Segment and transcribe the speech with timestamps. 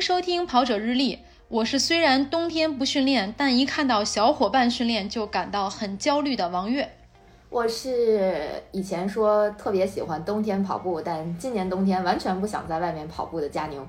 [0.00, 1.18] 迎收听跑者日历。
[1.48, 6.90] 我是虽然冬天不训练，但一看到小伙伴训练就感到很焦虑的王悦。
[7.50, 13.86] 我是以前说特别喜欢冬天跑步，但今年冬天完全不想在外面跑步的佳宁。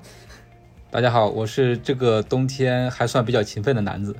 [0.90, 4.14] 大家好，我是这个冬天还算比较勤奋的男子。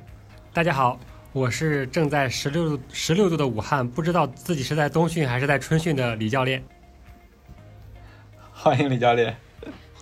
[0.51, 0.97] 大家好，
[1.31, 6.63] 我是正在十六十六度的武汉，不知道自己是在冬训还是在春训的李教练。
[8.51, 9.37] 欢迎李教练。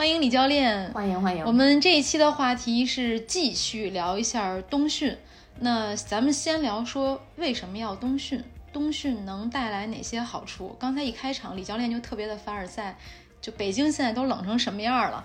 [0.02, 1.46] 欢迎李教练，欢迎欢迎。
[1.46, 5.16] 我们这一期的话题是继续聊一下冬训。
[5.60, 10.76] 那咱们先聊说为什么要冬训，冬训能带来哪些好处？
[10.80, 12.98] 刚才一开场，李教练就特别的凡尔赛，
[13.40, 15.24] 就北京现在都冷成什么样了，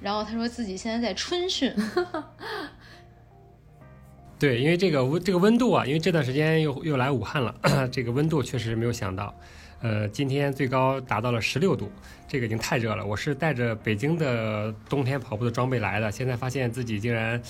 [0.00, 1.72] 然后他说自己现在在春训。
[4.40, 7.54] 对，因为这个温这个温度啊，因为这段时间又又来武汉了，
[7.92, 9.32] 这个温度确实没有想到。
[9.82, 11.90] 呃，今天最高达到了十六度，
[12.26, 13.04] 这个已经太热了。
[13.04, 17.40] 我是带着北京的冬天跑步的装备来的，现在发现自己竟然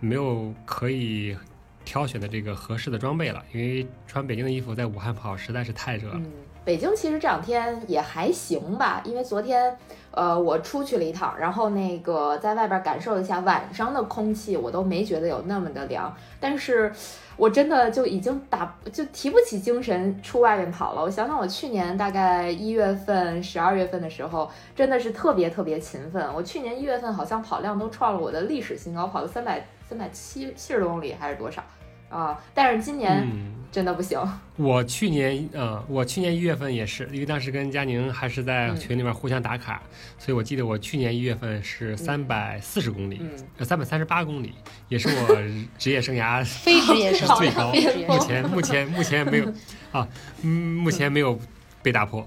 [0.00, 1.36] 没有可以
[1.84, 6.20] 挑选的这个合适的装备了，因为穿北京的衣服在武汉跑实在是太热了。
[6.66, 9.74] 北京其实这两天也还行吧，因为昨天
[10.10, 16.92] 呃我出去了一趟，然后那个在外边感受一下晚上的空气，我都没觉得有那么的凉，但是。
[17.38, 21.02] 我真的就已经打就提不起精神出外面跑了。
[21.02, 26.26] 我想想，我去年大概一月份、十二月份的时候，真的是特别特别勤奋。
[26.34, 31.62] 我去年一月份好像跑量都创了我的历史新高，跑了三百三百七七十多公里还是多少
[32.08, 32.38] 啊？
[32.54, 33.26] 但是今年。
[33.72, 34.18] 真的不行。
[34.56, 39.82] 我去年，呃，我去年一月份也是，因为当时跟佳宁还是在群里面互相打卡，
[40.18, 43.20] 所以我记得我去年一月份是三百四十公里，
[43.58, 44.54] 呃，三百三十八公里，
[44.88, 45.36] 也是我
[45.76, 47.70] 职业生涯非职业生涯最高。
[48.08, 49.52] 目前目前目前没有
[49.92, 50.08] 啊，
[50.40, 51.38] 嗯，目前没有
[51.82, 52.26] 被打破。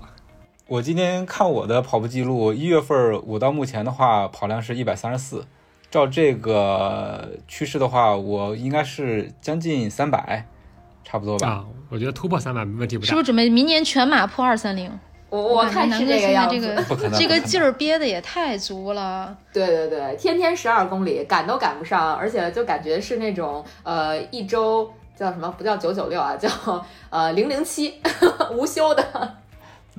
[0.68, 5.48] 我今天看我的跑步记录，一月份我到目前的话跑量是一百三十四，
[5.90, 10.46] 照这个趋势的话，我应该是将近三百。
[11.02, 13.08] 差不多吧，啊，我觉得突破三百问题不大。
[13.08, 14.92] 是不是准备明年全马破二三零？
[15.32, 16.76] 我我看是这个样子，
[17.18, 19.36] 这个劲儿憋的也太足了。
[19.52, 25.50] 对对对，天天十二公里，赶都赶不上，而且就感觉是那种呃一周叫什么？
[25.58, 26.50] 不叫九九六啊，叫
[27.10, 27.96] 呃零零七，
[28.54, 29.04] 无休的。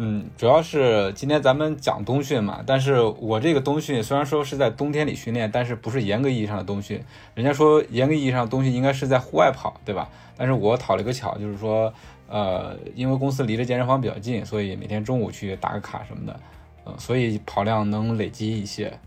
[0.02, 7.04] 嗯，主要是今天咱们讲冬训嘛，但是我这个冬训虽然说是在冬天里训练，但是不是严格意义上的冬训。
[7.34, 10.08] 人家说严格意义上的冬训应该是在户外跑，对吧？
[10.38, 11.92] 但是我讨了个巧，就是说，
[12.28, 16.40] 呃，因为公司离着健身房比较近，所以每天中午去打个卡什么的，
[16.86, 18.98] 嗯，所以跑量能累积一些。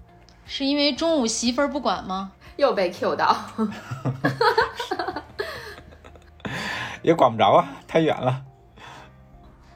[0.46, 2.34] 是因为中午媳妇儿不管吗？
[2.58, 3.36] 又被 Q 到，
[7.02, 8.44] 也管不着啊，太远了。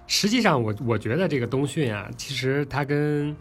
[0.07, 3.35] 实际上，我我觉得这个冬训啊，其实它跟，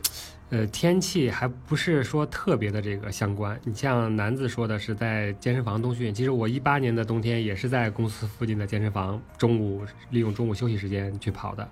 [0.51, 3.59] 呃，天气还不是说特别的这个相关。
[3.65, 11.69] 你像南子说的是在健身房冬训，其实我一八年的冬天也是在公司附近的健身房，中午利用中午休息时间去跑的。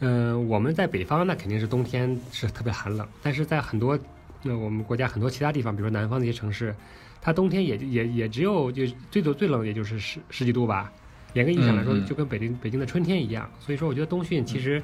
[0.00, 3.98] 嗯，我们在北方那肯定是冬天是特别寒冷，但是在很多
[4.42, 6.74] 那我们国家很多其他地方，比如说南方那些城市，
[7.20, 10.90] 它冬天也也也只有就最多最冷也就是十十几度吧。
[11.36, 14.82] 严格意义上来说，就跟北京北京的春天一样，所以说我觉得冬训其实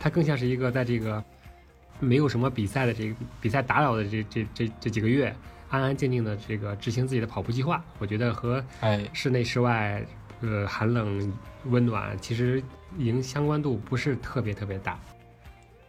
[0.00, 1.22] 它更像是一个在这个
[2.00, 5.32] 没有什么比赛的这个比赛打扰的这这这这几个月，
[5.70, 7.84] 安安静静的这个执行自己的跑步计划。
[8.00, 8.62] 我觉得和
[9.12, 10.04] 室内室外
[10.40, 11.32] 呃寒冷
[11.66, 12.60] 温暖其实
[12.98, 14.98] 影相关度不是特别特别大。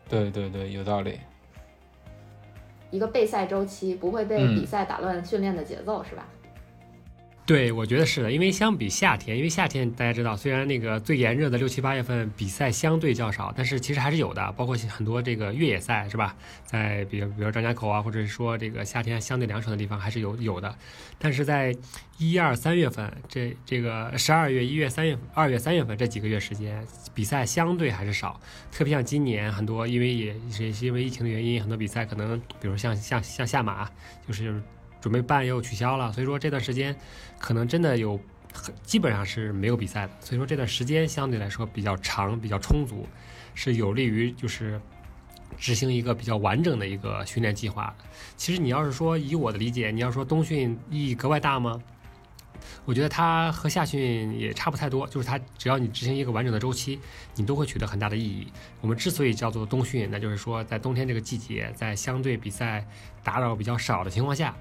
[0.07, 1.17] 对对对，有道理。
[2.91, 6.27] 一个备赛周期不会被比赛打乱训练的节奏，是吧？
[7.45, 16.37] 对，我觉得是的，因为相比夏天，因为夏天大家知道，虽然那个最炎热的六七八月份比赛相对较少，但是其实还是有的，包括很多这个越野赛，是吧？
[16.63, 20.73] 在比如比如张家口啊，或者是说这个夏天相对凉爽的地方还是有有的，
[21.19, 21.75] 但是在
[22.17, 26.81] 一二三月份这这个十二月、一月、三月、二月、三月份这几个月时间，
[27.13, 28.39] 比赛相对还是少，
[28.71, 33.91] 特别像今年很多，因为也也是因为疫情的原因，很多比赛可能，比如像像像下马，
[34.25, 34.63] 就是。
[35.03, 36.95] 准备办又取消了，所以说这段时间
[37.37, 38.17] 可能真的有
[38.53, 43.05] 很基本上是没有比赛的，所以说这段时间相对来说比较长、比较充足，
[43.53, 44.79] 是有利于就是
[45.57, 47.93] 执行一个比较完整的一个训练计划。
[48.37, 51.77] 其实你要是说以我的理解，你要说冬训意义格外大吗？
[52.85, 56.97] 我觉得它和夏训也差不太多，就是它只要你执行一个完整的周期，
[57.35, 58.47] 你都会取得很大的意义。
[58.79, 62.87] 我们之所以叫做冬训，那就是说在冬天这个季节，在相对比赛
[63.21, 64.55] 打扰比较少的情况下。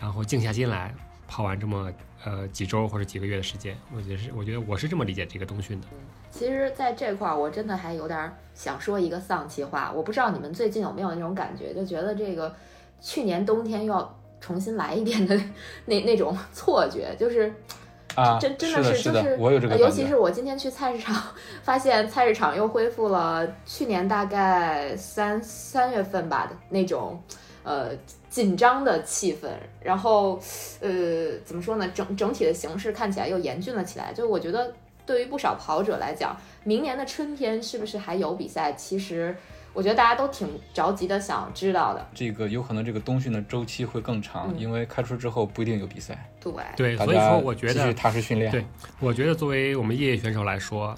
[0.00, 0.94] 然后静下心来
[1.26, 1.92] 泡完这么
[2.24, 5.86] 呃几周或者几个月的时间，我觉得是，我觉得我是这么理解这个冬训的。
[6.30, 12.54] 其实，在这块儿我真的还有点想说一个丧气话，我不知道你们最近有没有那种感觉，就觉得这个
[13.00, 15.34] 去年冬天又要重新来一遍的
[15.86, 17.52] 那那种错觉，就是
[18.14, 21.14] 啊，真真的是就是我有这个呃尤其是我今天去菜市场，
[21.62, 27.20] 发现菜市场又恢复了去年大概三三月份吧的那种
[27.64, 27.90] 呃
[28.30, 29.48] 紧张的气氛，
[29.80, 30.40] 然后
[30.80, 34.12] 呃怎么说呢，整整体的形势看起来又严峻了起来。
[34.12, 34.74] 就我觉得
[35.06, 38.72] 对于不少跑者来讲，明年的春天是不是还有比赛？
[38.74, 39.34] 其实
[39.72, 42.06] 我觉得大家都挺着急的想知道的。
[42.14, 48.50] 这个有可能这个冬训的周期会更长，嗯因为开春之后不一定有比赛，对，对，所以说我觉得，踏实训练。
[48.50, 48.64] 对
[49.00, 50.94] 我觉得作为我们业余选手来说，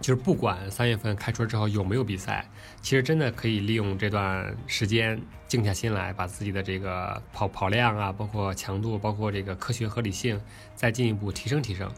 [0.00, 2.46] 就是不管三月份开春之后有没有比赛，
[2.80, 5.20] 其实真的可以利用这段时间
[5.52, 10.40] 静下心来，把自己的这个跑跑量啊，包括强度，包括这个科学合理性，
[10.74, 11.92] 再进一步提升提升。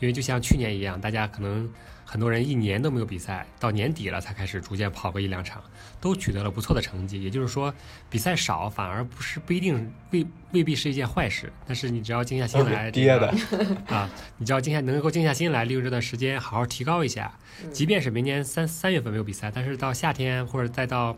[0.00, 1.72] 因为就像去年一样，大家可能
[2.04, 5.62] 很多人一年都没有比赛，到年底了才开始逐渐跑个一两场，
[6.00, 7.22] 都取得了不错的成绩。
[7.22, 7.72] 也就是说，
[8.10, 17.32] 比赛少反而不是不一定未未必是一件坏事，但是你只要静下心来，这憋个的， 啊，你只要静下能够静下心来，利用这段时间好好提高一下。
[17.62, 21.16] 嗯即便是明年三三月份没有比赛，但是到夏天或者再到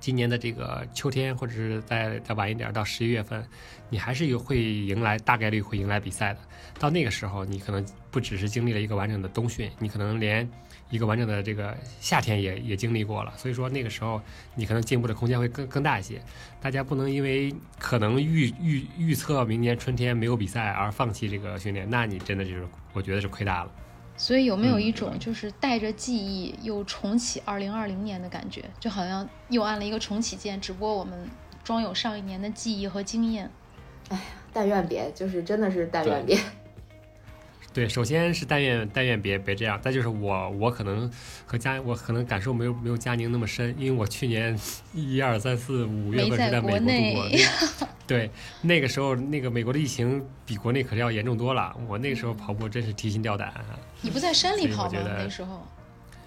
[0.00, 3.44] 今年的这个秋天，或者是再再晚一点到十一月份，
[3.90, 6.40] 你还是有会迎来大概率会迎来比赛的。
[6.78, 10.48] 到那个时候，你可能不只是经历了一个完整的冬训，你可能连
[10.90, 13.32] 一个完整的这个夏天也也经历过了。
[13.36, 14.20] 所以说那个时候
[14.54, 16.22] 你可能进步的空间会更更大一些。
[16.60, 23.72] 大家不能因为可能预预预测明年春天没有比赛而放弃这个训练，那你真的就是我觉得是亏大了。
[24.18, 31.26] 所以有没有嗯一种就是带着记忆又重启二零二零年的感觉，就好像又按了一个重启键，只不过我们
[31.62, 33.50] 装有上一年的记忆和经验。
[34.08, 34.22] 哎呀
[34.52, 36.36] 但愿别，就是真的是但愿别。
[37.78, 41.08] 对，首先是但愿但愿别别这样，再就是我我可能
[41.46, 44.58] 和佳我可能感受没有没有佳宁那么深，因为我去年
[44.92, 48.30] 一二三四五月份是在美国度过， 的对
[48.62, 53.46] 那个时候那个美国的疫情比国内可是要严重多了，我那个时候跑步真是提心吊胆。
[53.50, 55.00] 啊你不在山里跑吗？
[55.06, 55.64] 那时候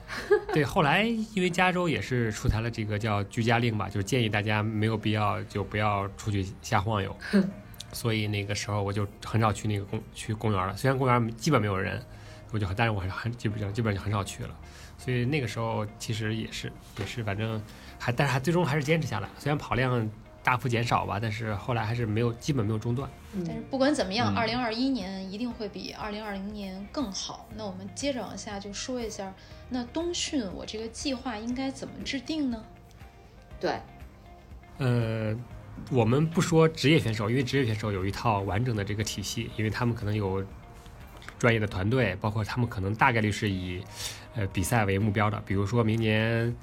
[0.53, 7.13] 对，后来因为加州也是出台了这个叫居家令吧，就是建议大家没有必要就不要出去瞎晃悠，
[7.93, 10.75] 所以那个时候我就很少去那个公去公园了。
[10.75, 12.01] 虽然公园基本没有人，
[12.51, 14.55] 我就很但是我还是很基本上基本上就很少去了。
[14.97, 17.61] 所以那个时候其实也是也是反正
[17.97, 20.09] 还但是还最终还是坚持下来，虽然跑量
[20.43, 23.09] 大幅减少吧，但是后来还是没有基本没有中断。
[23.33, 27.47] 嗯但是不管怎么样，嗯二零二一年一定会比二零二零年更好。
[27.55, 29.33] 那我们接着往下就说一下，
[29.69, 32.63] 那冬训我这个计划应该怎么制定呢？
[33.59, 33.79] 对，
[34.79, 35.35] 呃，
[35.89, 40.43] 我们不说职业选手，因为职业选手有一套完整的这个体系，因为他们可能有
[41.37, 43.83] 专业的团队，包括他们可能大概率是以
[44.35, 45.41] 呃比赛为目标的。
[45.45, 46.55] 比如说明年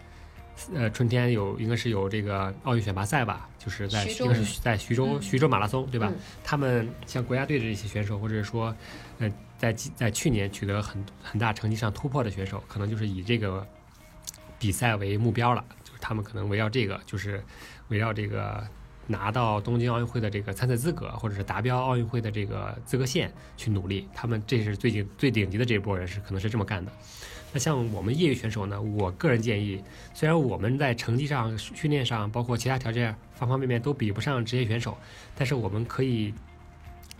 [0.75, 6.09] 呃春天有应该是有这个奥运选拔赛吧，就是在应该是在徐州、嗯徐州马拉松，对吧？
[6.11, 8.75] 嗯他们像国家队的这些选手，或者说
[9.19, 13.67] 呃在在去年取得很很大成绩上突破的选手，可能就是以这个
[14.59, 17.45] 比赛为目标了，就是他们可能围绕这个，就是
[17.89, 18.67] 围绕这个
[19.09, 24.07] 拿到东京奥运会的这个参赛资格，或者是达标奥运会的这个资格线去努力。
[24.15, 26.93] 他们这是最顶最顶级的这一波人是可能是这么干的。
[27.53, 29.83] 那像我们业余选手呢，我个人建议，
[30.13, 34.97] 虽然我们在成绩上、训练上，包括其他条件方方面面都比不上职业选手，
[35.35, 36.35] 但是我们可以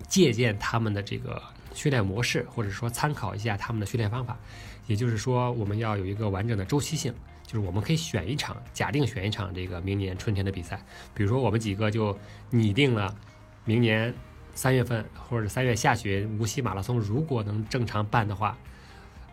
[0.07, 1.42] 借鉴他们的这个
[1.73, 4.38] 训练模式，或者说参考一下他们的训练方法。
[4.87, 7.14] 也就是说，我们要有一个完整的周期性，
[7.49, 10.78] 就是我们可以选一场，假定选一场这个明年春天的比赛。
[11.14, 12.14] 比如说，我们几个就
[12.50, 13.17] 拟定了
[13.64, 14.12] 明年
[14.55, 18.55] 三月份或者三月下旬无锡马拉松，如果能正常办的话，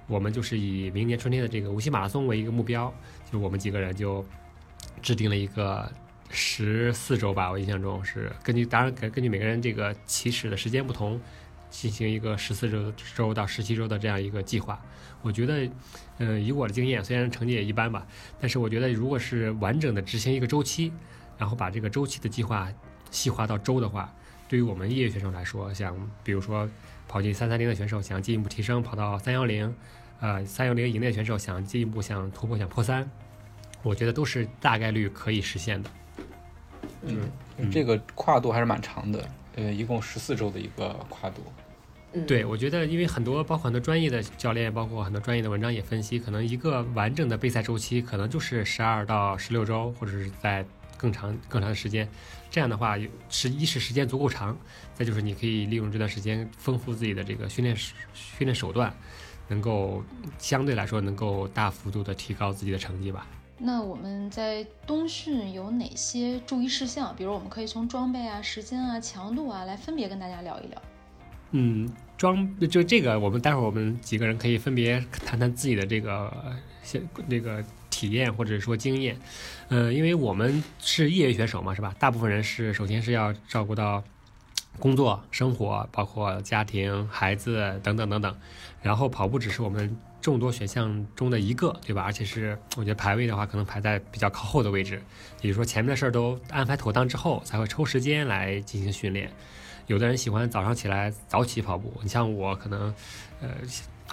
[0.08, 2.94] 我们就是以明年春天的这个无锡马拉松为一个目标，
[3.30, 4.26] 就我们几个人就
[5.02, 5.92] 制定了一个
[6.30, 11.20] 十四周吧，我印象中是根据当然根根据每个人这个起始的时间不同，
[11.70, 14.82] 进行一个十四周周到十七周的这样一个计划。
[15.22, 15.70] 我觉得，
[16.20, 18.06] 嗯、以我的经验，虽然成绩也一般吧，
[18.40, 20.94] 但是我觉得如果是完整的执行一个周期，
[21.38, 22.72] 然后把这个周期的计划
[23.10, 24.14] 细化到周的话，
[24.48, 26.70] 对于我们业余选手来说，像比如说
[27.08, 29.76] 跑进三三零的选手想进一步提升，跑到三幺零，
[30.20, 33.10] 呃三幺零以内的选手想进一步想突破想破三，
[33.82, 35.90] 我觉得都是大概率可以实现的。
[37.02, 37.20] 嗯，
[37.58, 41.42] 嗯这个跨度还是蛮长的，呃，一共十四周的一个跨度。
[42.14, 50.66] 嗯，对，我觉得因为很多包括很多专业的教练，包括很多专业的文章也分析，可能一个完整的备赛周期可能就是十二到十六周，或者是在
[50.98, 52.08] 更长更长的时间。
[52.50, 54.58] 这样的话，有是一是时间足够长，
[54.94, 58.94] 再就是你可以利用这段时间丰富自己的这个训练手训练手段，
[59.50, 60.02] 能够
[60.38, 63.28] 相对来说能够大幅度的提高自己的成绩吧。
[63.58, 67.16] 那我们在冬训有哪些注意事项？
[67.16, 70.82] 比如我们可以从装备啊、时间啊、强度啊来分别跟大家聊一聊。
[71.52, 76.32] 嗯，装就这个，我们待会儿我们几个人可以分别谈谈自己的这个
[76.84, 79.18] 先那个体验或者说经验。
[79.70, 81.96] 呃，因为我们是业余选手嘛，是吧？
[81.98, 84.04] 大部分人是首先是要照顾到
[84.80, 88.36] 工作、生活，包括家庭、孩子等等等等，
[88.82, 92.02] 然后跑步只是我们众多选项中的一个，对吧？
[92.02, 95.00] 而且是我觉得排位的话，可能排在比较靠后的位置，
[95.42, 99.30] 也就是说前面的事儿都安排妥当之后，才会抽时间来进行训练。
[99.86, 102.92] 有的人喜欢早上起来早起跑步，你像我可能，
[103.40, 103.50] 呃，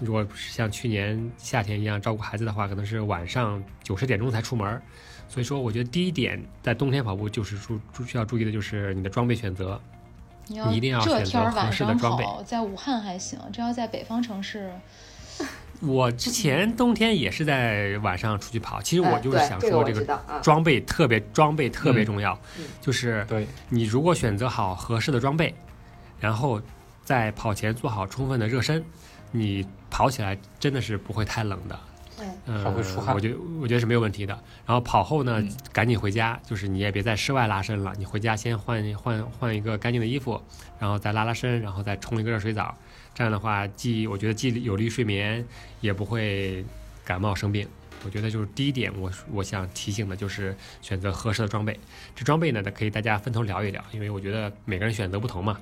[0.02, 4.82] 如果像去年夏天一样照顾孩子的话，可能是晚上九十点钟才出门儿。
[5.30, 9.80] 所以说，我觉得第一点在冬天跑步就是注注需要注意的就是你的装备选择。
[10.46, 14.70] 你一定要这选择合适的装备跑，在武汉还行，这要在北方城市，
[15.82, 25.54] 我之前冬天也是在晚上出去跑，其实我哎就是想说这个装备特别装备特别嗯重要，嗯就是对，你如果选择好合适的装备，
[26.20, 26.60] 然后
[27.04, 28.84] 在跑前做好充分的热身，
[29.32, 31.78] 你跑起来真的是不会太冷的。
[32.16, 34.32] 对嗯，还会出汗我觉得我觉得是没有问题的。
[34.66, 40.40] 然后跑后呢，嗯赶紧回家，就是你也别在室外拉伸了，你回家先换换换一个干净的衣服，
[40.78, 42.76] 然后再拉拉伸，然后再冲一个热水澡。
[43.14, 45.44] 这样的话，既我觉得既有利于睡眠，
[45.80, 46.64] 也不会
[47.04, 47.68] 感冒生病。
[48.04, 51.78] 我觉得就是第一点我，我想提醒的就是选择合适的装备。
[52.16, 55.60] 这装备呢，可以大家分头聊一聊，因为我觉得每个人选择不同嘛。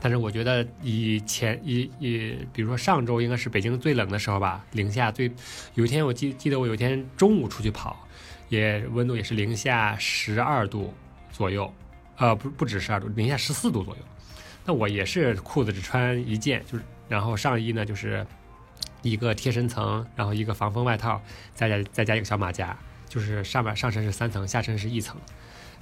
[0.00, 5.30] 但是我觉得以前以以，比如说上周应该是北京最冷的时候吧，零下最，
[5.74, 8.06] 有一天我记记得我有一天中午出去跑，
[8.48, 10.92] 也温度也是零下十二度
[11.32, 11.72] 左右，
[12.16, 14.02] 呃不不止十二度，零下十四度左右。
[14.64, 18.26] 那我也是裤子只穿一件，就是然后上衣呢就是
[19.02, 21.20] 一个贴身层，然后一个防风外套，
[21.54, 22.76] 再加再加一个小马甲，
[23.08, 25.16] 就是上面上身是三层，下身是一层，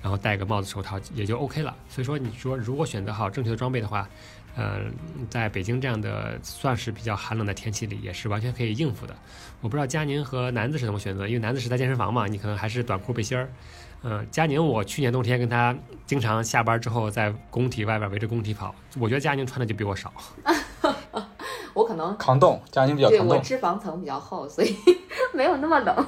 [0.03, 1.77] 然后戴个帽子手套也就 OK 了。
[1.89, 4.09] 所以说你说如果选择好正确的装备的话，
[4.55, 4.81] 呃，
[5.31, 9.15] 在北京这样的算是比较寒冷的天气里，也是完全可以应付的。
[9.61, 13.49] 我不知道佳宁和南子是怎么选择，因为南子是在健身房嘛，你可能还是短裤背心儿。
[14.03, 15.75] 嗯、佳宁，我去年冬天跟他
[16.07, 20.13] 经常下班之后在工体外边围着工体跑，我觉得佳宁穿的就比我少。
[21.73, 23.39] 我可能抗冻，佳宁比较对我。
[23.39, 24.77] 脂肪层比较厚，所以
[25.33, 26.07] 没有那么冷。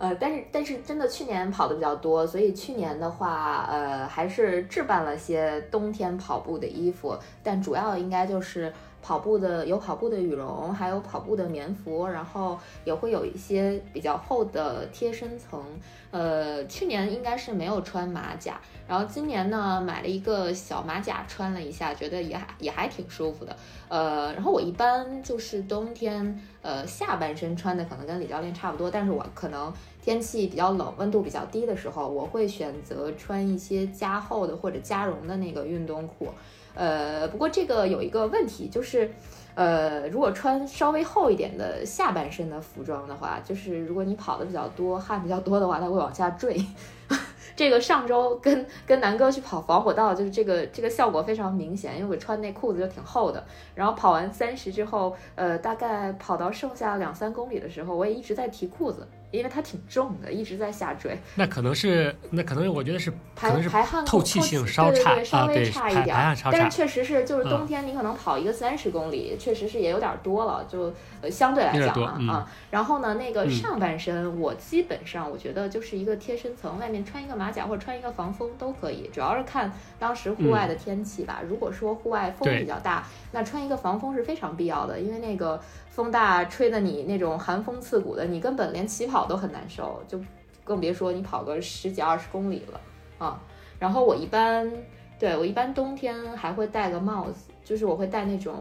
[0.00, 15.62] 呃，但是但是真的去年跑的比较多，所以去年的话，呃，还是置办了些冬天跑步的衣服，但主要应该就是跑步的有跑步的羽绒，还有跑步的棉服，然后也会有一些比较厚的贴身层。
[16.10, 23.54] 呃，去年应该是没有穿马甲，然后今年呢买了一个小马甲穿了一下，觉得也还也还挺舒服的。
[23.88, 36.28] 呃，然后我一般就是冬天，呃，下半身穿的可能跟李教练差不多，但是我可能天气比较冷、温度比较低的时候，我会选择穿一些加厚的或者加绒的那个运动裤。
[36.74, 39.10] 呃，不过这个有一个问题，就是，
[39.54, 46.64] 呃，如果穿稍微厚一点的下半身的服装的话，就是如果你跑的比较多、汗比较多的话，它会往下坠。
[47.56, 61.18] 这个上周跟跟南哥去跑防火道，就是这个这个效果非常明显，因为我穿那裤子就挺厚的，然后跑完三十之后，呃，大概跑到剩下两三公里的时候，我也一直在提裤子，因为它挺重的，一直在下坠。
[61.34, 72.50] 那可能是，那可能我觉得是，可排排汗透气性稍微啊对差一点儿排汗稍差但是确实是，就是冬嗯天你可能跑一个三十公里，确实是也有点多了，就呃相对来讲啊、嗯啊。
[72.70, 81.40] 然后呢，那个嗯上半身我基本上我觉得就是一个贴身层，外面穿一个马甲或者穿一个防风都可以，主要是看当时户外的天气吧。
[81.48, 85.60] 如果说户外风比较大，那穿一个防风是非常必要的，因为那个
[85.90, 90.18] 风大吹的你那种寒风刺骨的，你根本连起跑都很难受，就
[90.64, 92.80] 更别说你跑个十几二十公里了
[93.18, 93.38] 啊。
[93.78, 94.70] 然后我一般
[95.18, 98.54] 对我一般冬天还会戴个帽子，就是我会戴那种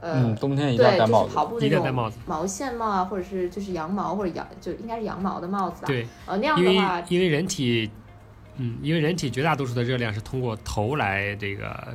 [0.00, 0.22] 呃。
[0.22, 1.24] 嗯，冬天一定要，戴帽子。
[1.24, 5.88] 就是跑步那种毛线帽啊，或者是就是羊毛或者羊，就应该是羊毛的帽子吧。
[5.88, 7.90] 对，呃，那样因为的话，因为人体，
[8.56, 11.94] 嗯，因为人体绝大多数的热量是通过头来这个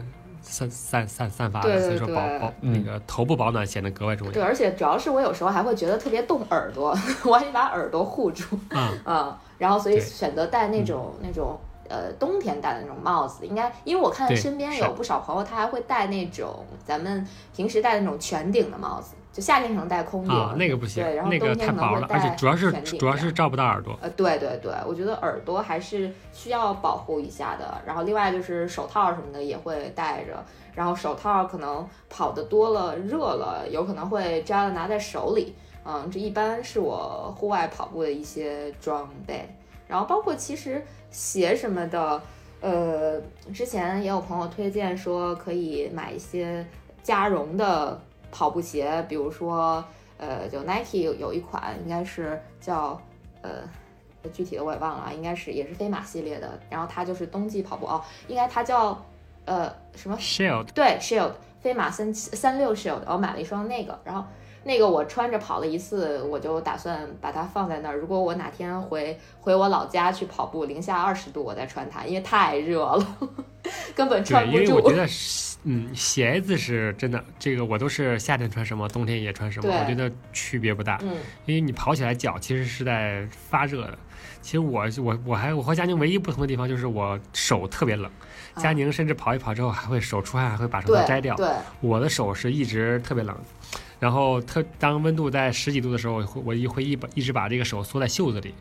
[0.52, 2.40] 散散散散发的，对对所以说保对。
[2.40, 2.74] 保嗯。
[2.74, 4.34] 那个头部保暖显得格外重要。
[4.34, 8.44] 对，而且主要是我有时候还会觉得特别冻耳朵， 我还得把耳朵护住。
[8.70, 23.98] 啊、 嗯，然后所以选择戴那种、那种呃冬天戴的那种帽子，应该因为我看身边有不少朋友他还会戴那种咱们平时戴的那种全顶的帽子，就夏天可能戴空顶，啊，那个不行对，然，后那个冬天可能会太薄了，而且戴主要是主要是照不到耳朵。
[24.02, 27.82] 呃，对对对，我觉得耳朵还是需要保护一下的。
[27.86, 30.44] 然后另外就是手套什么的也会戴着，
[30.76, 35.56] 然后手套可能跑得多了、热了，有可能会摘了拿在手里。
[35.84, 39.50] 嗯，这一般是我户外跑步的一些装备，
[39.88, 42.22] 然后包括其实鞋什么的，
[42.60, 43.20] 呃，
[43.52, 46.64] 之前也有朋友推荐说可以买一些
[47.02, 48.00] 加绒的
[48.32, 49.84] 跑步鞋，比如说
[50.18, 53.00] 呃，就 Nike 有有一款应该是叫
[53.42, 53.50] 呃。
[54.32, 58.96] 具体的我也忘了啊，应该是也是飞马系列的，然后它就是冬季跑步哦，应该它叫
[59.46, 64.24] 呃什么 Shield，对 Shield 飞马三三六 Shield，我买了一双那个，然后
[64.64, 67.98] 那个我穿着跑了一次，我就打算把它放在那儿。
[67.98, 73.18] 如果我哪天回回我老家去跑步，零下二十度，我再穿它，因为太热了，
[73.96, 74.64] 根本穿，不住。
[74.64, 75.08] 因为我觉得
[75.64, 81.00] 嗯，鞋子是真的，这个我都是夏天穿什么，冬天也穿什么，我觉得区别不大。
[81.04, 81.16] 嗯
[81.46, 83.98] 因为你跑起来脚其实是在发热的。
[84.42, 88.10] 其实我我我还我和佳宁唯一不同的地方就是我手特别冷，
[88.56, 91.36] 佳宁甚至跑一跑之后还会手出汗，还会把手套摘掉。
[91.36, 91.48] 对，
[91.80, 93.38] 我的手是一直特别冷，
[94.02, 98.52] 然后特当温度在十几度的时候，我会我一会一把一直把这个手缩在袖子里，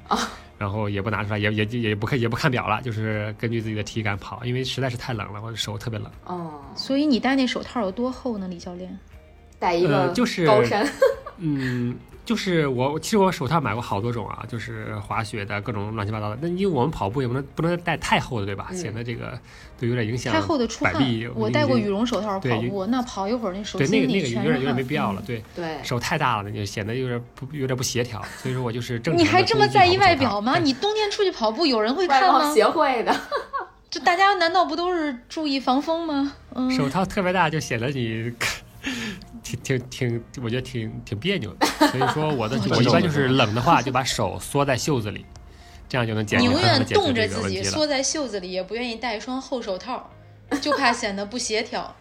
[0.59, 6.12] 然后也不拿出来，也也也不看也不看表了，就是根据自己的体感跑，因为实在是太冷了，我的手特别冷。
[6.26, 8.99] 哦，所以你戴那手套有多厚呢，李教练？
[9.59, 10.87] 戴一个呃就是高山，
[11.38, 11.97] 嗯，
[12.30, 16.38] 就是我其实我手套买过好多种啊，就是滑雪的各种乱七八糟的。
[16.40, 18.68] 那因为我们跑步也不能不能戴太厚的，对吧？
[18.70, 19.37] 嗯显得这个
[19.80, 28.22] 都有点影响太厚的出汗摆臂。，我戴过羽绒手套跑步，那跑一会儿那手对，那个那个有点有点没必要了，嗯对对，手太大了，那就显得有点不有点不协调。
[28.38, 30.56] 所以说我就是正常你还这么在意外表吗？
[30.60, 32.38] 你冬天出去跑步，有人会 看吗？
[32.44, 33.12] 贸协会的，
[33.90, 36.32] 这大家难道不都是注意防风吗？
[36.54, 38.32] 嗯，手套特别大，就显得你
[39.42, 41.66] 挺挺挺，我觉得挺挺别扭的。
[41.66, 45.25] 所以说我的 我我一般就是冷的话，就把手缩在袖子里，
[45.88, 47.50] 这样就能减宁愿冻着自。
[47.50, 50.10] 己缩在袖子里，也不愿意戴一双厚手套，
[50.60, 51.94] 就怕显得不协调。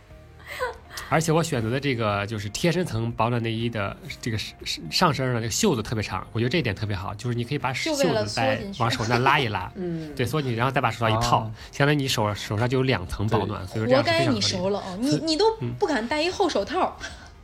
[1.09, 4.53] 而且我选择的这个就是贴身层保暖内衣的这个上
[4.91, 14.35] 上身的这个袖子特别长，我觉得这一点特别好，就是你可以把袖就为了子再往手那拉一拉， 嗯，对，缩进去，然后再把手套一套，哦相当于你手手上就有两层保暖，所以说这活该样是非常。
[14.35, 15.45] 你手冷，你你都
[15.79, 16.97] 不敢戴一厚手套。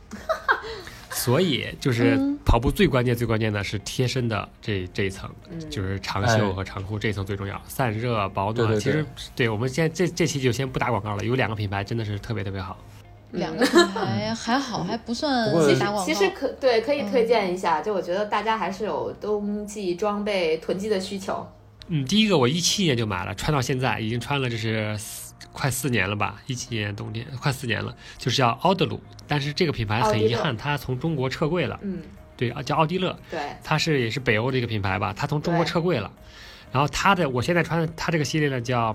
[0.08, 0.60] 哈哈
[1.10, 8.54] 所以就是嗯跑步最关键最关键的是贴身的这这一层，嗯就是长袖和长裤这一层最重要，散热保暖。
[8.54, 12.76] 对对对其实对我们现在这这期就先不打广告了，有两个品牌真的是特别特别好。
[13.36, 16.04] 两个 品牌还好，还不算其打广告。
[16.04, 21.46] 实其实可对可以推嗯荐一下，就我觉得大家还是有冬季装备囤积的需求。
[21.88, 26.42] 嗯，第一个我一七年就买了，穿到现在已经穿了这是四快四年了吧？
[26.46, 31.78] 一七年冬天快四年了，就是叫奥德鲁，但是这个品牌很遗憾，它从中国撤柜了。
[31.82, 32.02] 嗯，
[32.36, 36.10] 对，啊叫奥迪乐，对，它是也是北欧的一个品牌吧，它从中国撤柜了。
[36.72, 38.94] 然后它的我现在穿的它这个系列呢叫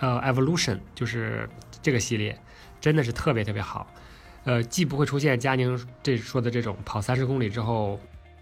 [0.00, 1.48] 呃 Evolution，就是
[1.82, 2.36] 这个系列
[2.82, 3.86] 真的是特别特别好，
[4.44, 7.98] 呃，既不会出现佳宁这说的这种跑三十公里之后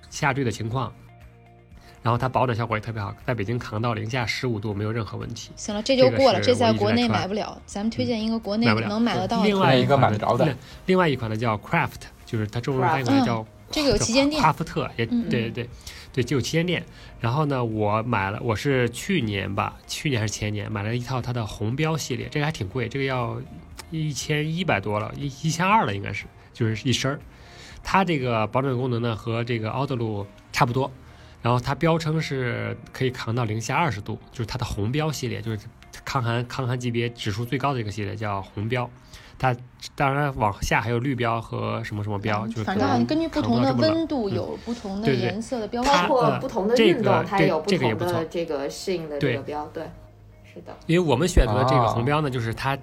[0.08, 0.90] 下坠的情况，
[2.02, 5.50] 然后它保暖效果也特别好，在北京扛到零下十五度没有任何问题。
[5.56, 7.60] 行了，这就过了，这在国内买不了。
[7.66, 9.44] 咱们推荐一个国内能买得到的。
[9.44, 15.64] 另外一个买得着的另另外一款呢叫 Craft，就是它中文翻译过来叫、嗯这个有旗舰店夸夫特也对对
[16.12, 16.84] 对，就有旗舰店。
[17.20, 23.40] 然后呢，我买了，我是去年吧，去年还是前年买了一套它的红标系列，这个还挺贵，这个要
[23.90, 27.20] 一千一百多了，一一千二了应该是，就是一身儿。
[27.82, 30.90] 它这个保暖功能呢和这个奥德鲁差不多，
[31.42, 35.58] 然后它标称是可以扛到零下二十度，就是它的红标系列，就是
[36.04, 38.88] 抗寒抗寒级别指数最高的一个系列叫红标。
[39.38, 39.56] 它
[39.94, 46.06] 当然往下还有绿标和什么什么标，就是反正好像根据不同的温度嗯有不同的颜色的标包识。
[46.06, 49.84] 括呃不同的运动，它有不同这个也不错的这个适应的这个标，对，
[50.44, 52.76] 是的，因为我们选择这个哦红标呢，就是它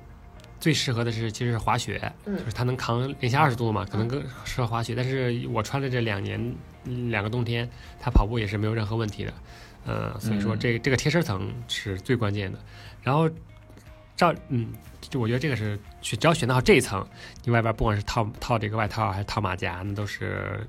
[0.59, 4.95] 最适合的是其实是滑雪，嗯就是它能扛零下二十度嘛，可能更适合滑雪。
[4.95, 6.39] 但是我穿了这两年
[6.85, 9.33] 嗯两个冬天，它跑步也是没有任何问题的，
[9.85, 12.57] 呃，所以说嗯这这个贴身层是最关键的。
[13.03, 13.29] 然后
[14.15, 17.05] 照嗯，就我觉得这个是选只要选到这一层，
[17.43, 20.65] 你外边不管是套套这个外套还是套马甲，那都是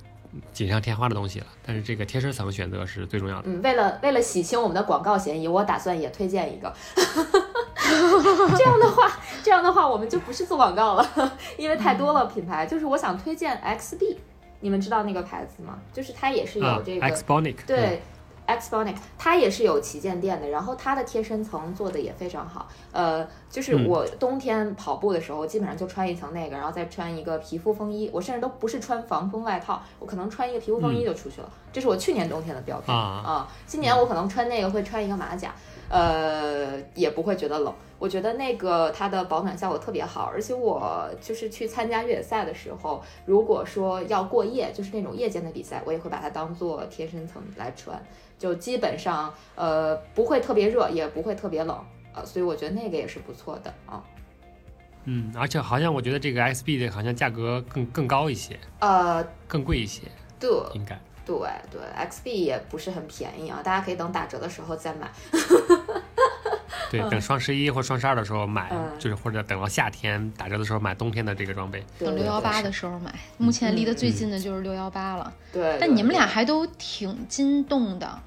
[0.53, 1.47] 锦上添花的东西了。
[1.65, 3.45] 但是这个贴身层选择是最重要的。
[3.47, 6.75] 嗯，为了为了洗清我们的广告嫌疑，我打算也推荐一个。
[8.57, 9.11] 这样的话，
[9.43, 12.67] 这样的话我们就不是做广告了， 因为太多了品牌。
[12.67, 14.17] 就是我想推荐 XB，
[14.61, 15.79] 你们知道那个牌子吗？
[15.93, 18.03] 就是它也是有啊这个、，Xbonic 对。
[18.49, 22.67] Xbonic 它也是有旗舰店的，然后它的贴身层做的也非常好。
[22.93, 28.09] 呃，就是嗯我冬天跑步的时候，基本上就穿一层那个，然后再穿一个皮肤风衣。
[28.11, 31.51] 我甚至都不是穿防风外套，我可能穿一个皮肤风衣就出去了。
[31.71, 33.49] 这是我去年冬天的标配啊啊。
[33.67, 35.55] 今年我可能穿那个会穿一个马甲。
[35.89, 37.75] 呃，也不会觉得冷。
[37.99, 48.01] 我觉得那个它的保暖效果特别好，而且我就是去参加越野赛的时候，如果说要过夜，就是那种夜间的比赛，我也会把它当做贴身层来穿，
[48.39, 51.77] 就基本上呃不会特别热，也不会特别冷，
[52.15, 54.05] 呃，所以我觉得那个也是不错的啊。
[55.05, 60.03] 嗯，而且好像我觉得这个 SB 的好像价格更更高一些，呃，更贵一些，
[60.39, 61.01] 对应该。
[61.29, 61.37] 对
[61.71, 65.11] 对，XB 也不是很便宜啊，大家可以等打折的时候再买。
[66.91, 71.85] 对，等双十一或双十二的时候买，嗯就是或者等到夏天打折的时候买冬天的这个装备。
[71.99, 75.31] 等六幺八的时候买，目前离得最近嗯的就是六幺八了。
[75.53, 78.19] 对，但你们俩还都挺筋动的。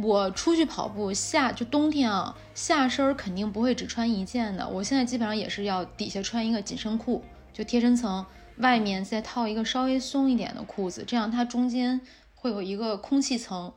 [0.00, 4.68] 我出去跑步夏就冬天啊，下身儿肯定不会只穿一件的。
[4.68, 8.24] 我现在基本上也是要底下穿一个紧身裤，就贴身层，
[8.58, 12.00] 外面再套一个稍微松一点的裤子，这样它中间
[12.46, 13.72] 会有一个空气层，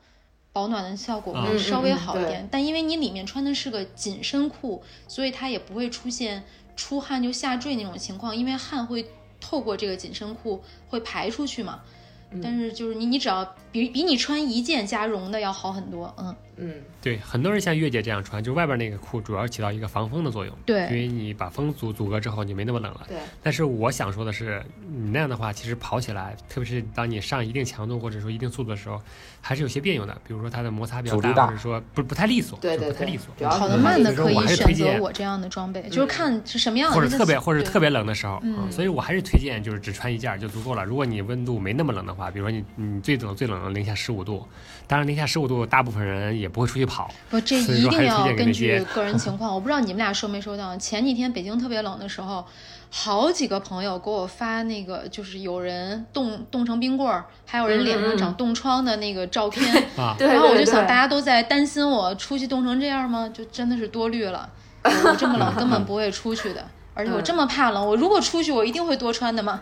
[0.54, 2.48] 保暖的效果嗯会稍微好一点。
[2.52, 6.44] 但因为你里面穿的是个紧身裤，所以它也不会出现
[6.76, 9.06] 出汗就下坠那种情况，因为汗会
[9.42, 11.82] 透过这个紧身裤会排出去嘛。
[12.44, 20.54] 但是就是你，你只要比比你穿一件加绒的要好很多，嗯，嗯，对，很多人像月姐这样穿，就外边那个裤主要起到一个防风的作用。
[20.66, 23.06] 对因，为你把风阻阻隔之后，你没那么冷了。
[23.08, 29.02] 对，但是我想说的是，你那样的话，其实跑起来，特别是当你上一定强度或者说一定速度的时候，
[29.42, 30.14] 还是有些别扭的。
[30.28, 33.34] 比如说它的摩擦比较大，大或者说不不太利索，对对对不太利索。
[33.50, 40.84] 跑得慢的可以选择推荐我这样的装备，就是看是什么样的，或者特别或者特别冷的时候，嗯所以我还是推荐就是只穿一件就足够了。
[40.84, 44.46] 如果你温度没那么冷的话，比如说你你最冷最冷的零下十五度，
[44.88, 49.54] 当然零下十五度大部分人也不会出去跑，不，这一定要根据个人 情况。
[49.54, 52.46] 我不知道你们俩收没收到，前几天北京特别冷的时候，
[52.90, 59.66] 好几个朋友给我发那个，就是有人冻冻成冰棍儿，还有人脸上长冻疮的那个照片。
[60.20, 63.30] 然后我就想，大家都在担心我出去冻成这样吗？
[63.34, 64.50] 就真的是多虑了。
[64.84, 69.62] 我这么冷根本不会出去的，而且我这么怕冷，我如果出去，我一定会多穿的嘛。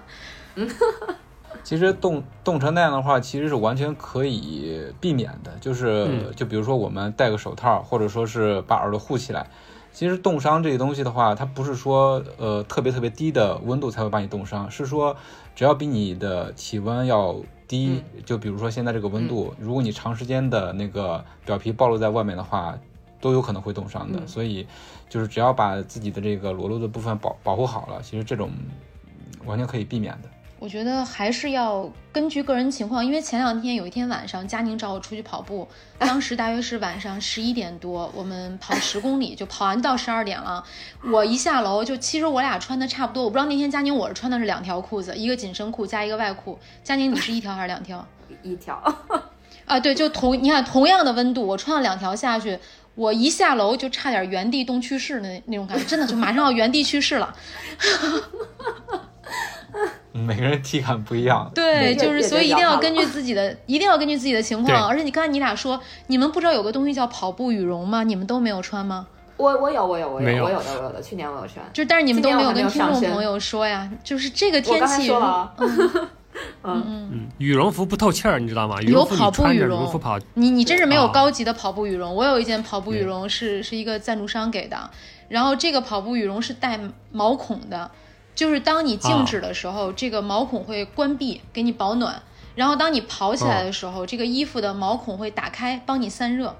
[1.67, 5.51] 其实冻冻成那样的话，其实是完全可以避免的。
[5.60, 9.45] 就是、嗯就比如说我们戴个手套，或者说是把耳朵护起来。
[9.91, 15.13] 其实冻伤这个东西的话，它不是说呃特别特别低的温度才会把你冻伤，是说
[15.58, 17.36] 只要比你的体温要
[17.67, 22.80] 低，就比如说现在这个温度，如果你长时间的那个表皮暴露在外面的话，
[23.19, 24.19] 都有可能会冻伤的。
[24.21, 24.65] 嗯所以
[25.10, 30.30] 就是只要把自己的这个裸露的部分保保护好了，其实这种嗯完全可以避免的。
[30.60, 35.67] 我觉得还是要根据个人情况，因为前两天有一天晚上，佳宁找我出去跑步，
[36.00, 40.63] 当时大约是晚上十一点多，我们跑十公里，就跑完到十二点了。
[41.12, 48.08] 我一下楼就，其实我俩穿的差不多，我不知道那天佳宁我是穿的是两条裤子，一个紧身裤加一个外裤，佳宁你是一条还是两条？
[48.43, 48.82] 一条，
[49.65, 52.58] 啊，对，就同你看同样的温度，我穿了两条下去，
[52.96, 57.36] 我一下楼就差点原地冻去世的那那种感觉，真的就马上要原地去世了。
[60.17, 61.49] 嗯每个人体感不一样。
[61.53, 64.88] 对，就是所以一定要根据自己的，一定要根据自己的情况。
[64.88, 68.03] 而且你刚才你俩说，你们不知道有个东西叫跑步羽绒吗？
[68.03, 69.08] 你们都没有穿吗？
[69.38, 70.43] 我我有我有我有有。
[70.45, 71.63] 我有的我有的，去年我有穿。
[71.71, 75.53] 就，但是你们都没有跟听众朋友说呀，就是这个我天刚才气，说了
[76.63, 78.82] 嗯，嗯，羽绒服不透气儿，你知道吗？
[78.82, 79.80] 羽有绒服跑步羽羽绒。
[79.80, 82.13] 绒服跑，你你真是没有哦高级的跑步羽绒。
[82.13, 84.89] 我有一件跑步羽绒是是一个赞助商给的，
[85.30, 86.80] 然后这个跑步羽绒是带
[87.12, 87.89] 毛孔的，
[88.38, 92.21] 就是当你静止的时候，这个毛孔会关闭，给你保暖。
[92.54, 96.56] 然后当你跑起来的时候，这个衣服的毛孔会打开，帮你散热。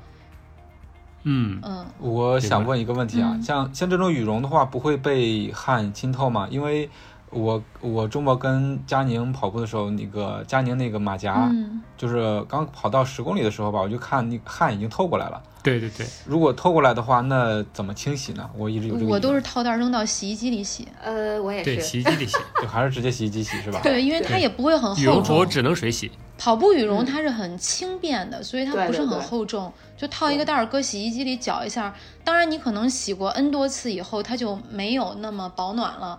[1.22, 6.48] 嗯，嗯，我想问一个问题啊，嗯像像这种羽绒的话，不会被汗浸透吗？
[6.50, 6.90] 因为
[7.38, 15.42] 我我周末跟佳宁跑步的时候，那个佳宁那个马甲，嗯就是刚跑到十公里的时候吧，我就看那汗已经透过来了。
[15.64, 18.50] 对对对，如果透过来的话，那怎么清洗呢？
[18.56, 19.12] 我一直有这个。
[19.12, 20.88] 我都是套袋扔到洗衣机里洗。
[21.04, 21.82] 呃，我也对，是。
[21.82, 23.80] 洗衣机里洗， 就还是直接洗衣机洗是吧？
[23.84, 25.46] 对，因为它也不会很厚羽绒服。
[25.46, 26.10] 只能水洗。
[26.38, 31.94] 跑步羽绒它是很轻便的，所以它不是很对对对厚重，就套一个袋儿搁洗衣机里搅一下。
[32.24, 36.18] 当然，你可能洗过 N 多次以后，它就没有那么保暖了。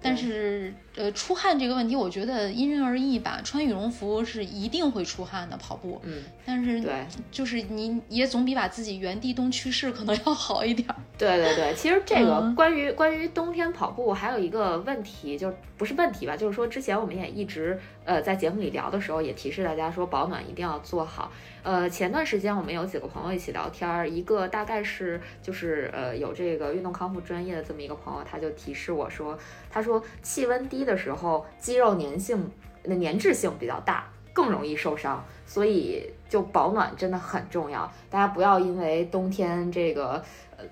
[0.00, 3.40] 但是，呃，出汗这个问题，我觉得因人而异吧。
[3.42, 6.00] 穿羽绒服是一定会出汗的，跑步。
[6.04, 10.94] 嗯，但是，对就是你也总比把自己原地冻去世可能要好一点儿。
[11.18, 17.78] 对对对，其实这个嗯关于、关于冬天跑步还有一个问题，就是不是问题吧，就是说之前我们也一直
[18.08, 21.30] 呃在节目里聊的时候也提示大家说保暖一定要做好。
[21.62, 29.38] 呃，前段时间我们有几个朋友一起聊天儿，一个大概是就是呃有这个运动康复专业的这么一个朋友，他就提示我说，
[29.70, 32.50] 他说气温低的时候肌肉粘性、
[32.84, 40.22] 那粘滞性比较大，更容易受伤，所以就保暖真的很重要，大家不要因为冬天这个
[40.56, 40.64] 呃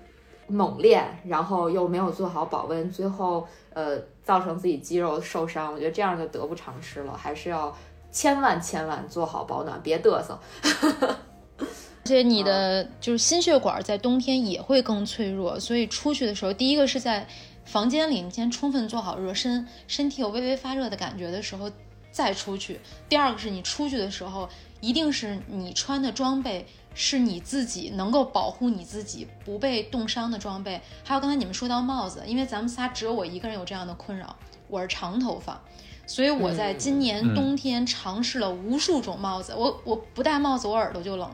[0.47, 7.73] 猛练，然后又没有做好保温，最后呃造成自己肌肉受伤，我觉得这样就得不偿失了，还是要
[8.11, 10.37] 千万千万做好保暖，别嘚瑟。
[11.57, 17.25] 而且你的就是心血管在冬天也会更脆弱，所以出去的时候，第一个是在
[17.63, 21.71] 房间里，你先充分做好热身，身体有微微发热的感觉的时候
[22.11, 22.81] 再出去。
[23.07, 24.49] 第二个是你出去的时候，
[24.81, 26.67] 一定是你穿的装备
[26.99, 30.81] 是你自己能够保护你自己不被冻伤的装备。
[31.03, 34.35] 还有刚才你们说到帽子，因为咱们仨只有我一个人有这样的困扰，
[34.67, 35.61] 我是长头发。
[36.07, 41.29] 所以我在今年冬天尝试了无数种帽子，我我不戴帽子我耳朵就冷，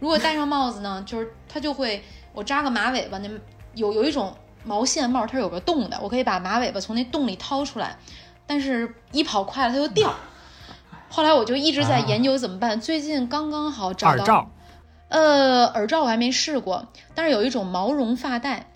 [0.00, 3.30] 如果戴上帽子呢，就是它就会我扎个马尾巴，那
[3.74, 7.96] 有有一种毛线帽，它是有个洞的，我可以把马尾巴从那洞里掏出来，
[8.46, 10.12] 但是一跑快了它就掉。
[11.08, 14.50] 后来我就一直在研究怎么办，最近刚刚好找到
[15.08, 18.72] 呃，耳罩我还没试过，但是有一种毛绒发带，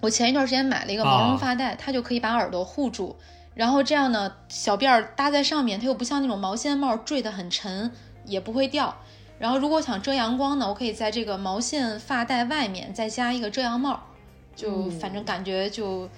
[0.00, 3.16] 我前一段时间买了一个毛绒发带，它就可以把耳朵护住。
[3.54, 7.90] 然后这样呢，小辫儿搭在上面，它又不像那种毛线帽坠得很沉，
[8.24, 8.94] 也不会掉。
[9.38, 14.00] 然后如果想遮阳光呢，我可以在这个毛线发带外面再加一个遮阳帽，
[14.54, 16.08] 就反正感觉就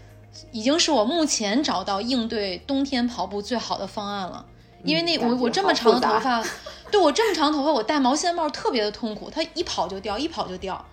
[0.53, 4.45] 已经是我目前找到应对冬天跑步最好的方案了。
[4.85, 6.43] 因为那我我这么长的头发，
[6.91, 10.85] 对我这么长头发，我戴毛线帽特别的痛苦，它一跑就掉，一跑就掉。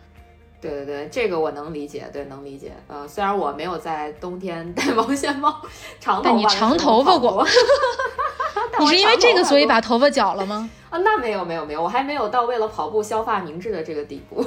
[0.60, 2.72] 对对对，这个我能理解，对能理解。
[2.88, 5.62] 呃，虽然我没有在冬天戴毛线帽，
[6.00, 7.46] 长头发，但你长头发过，
[8.80, 10.70] 你是因为这个所以把头发绞了吗？
[10.90, 14.46] 啊，那没有没有没有，我还没有到为了跑步削发明志的这个地步。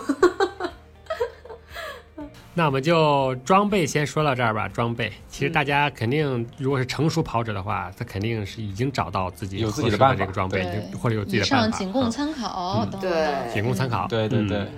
[2.58, 4.66] 那我们就装备先说到这儿吧。
[4.66, 11.68] 装备其实大家肯定，如果是成熟跑者的话，他肯定是已经找到自己有自己的办法这个装备，就或者有自己的办法。
[11.68, 12.86] 以上仅供嗯参考。
[12.86, 14.08] 等对仅供参考。
[14.08, 14.68] 对对对嗯，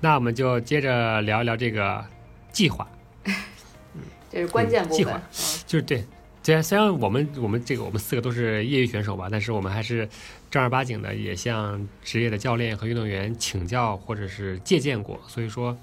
[0.00, 2.04] 那我们就接着聊一聊这个
[2.50, 2.84] 计划。
[4.32, 4.96] 这是关键部分。
[4.96, 5.22] 计划嗯
[5.64, 6.04] 就是对，
[6.42, 10.08] 虽然虽然我们我们这个我们四个都是业余选手吧，但是我们还是
[10.50, 15.76] 正儿八经的也向职业的教练和运动员请教或者是借鉴过，所以说，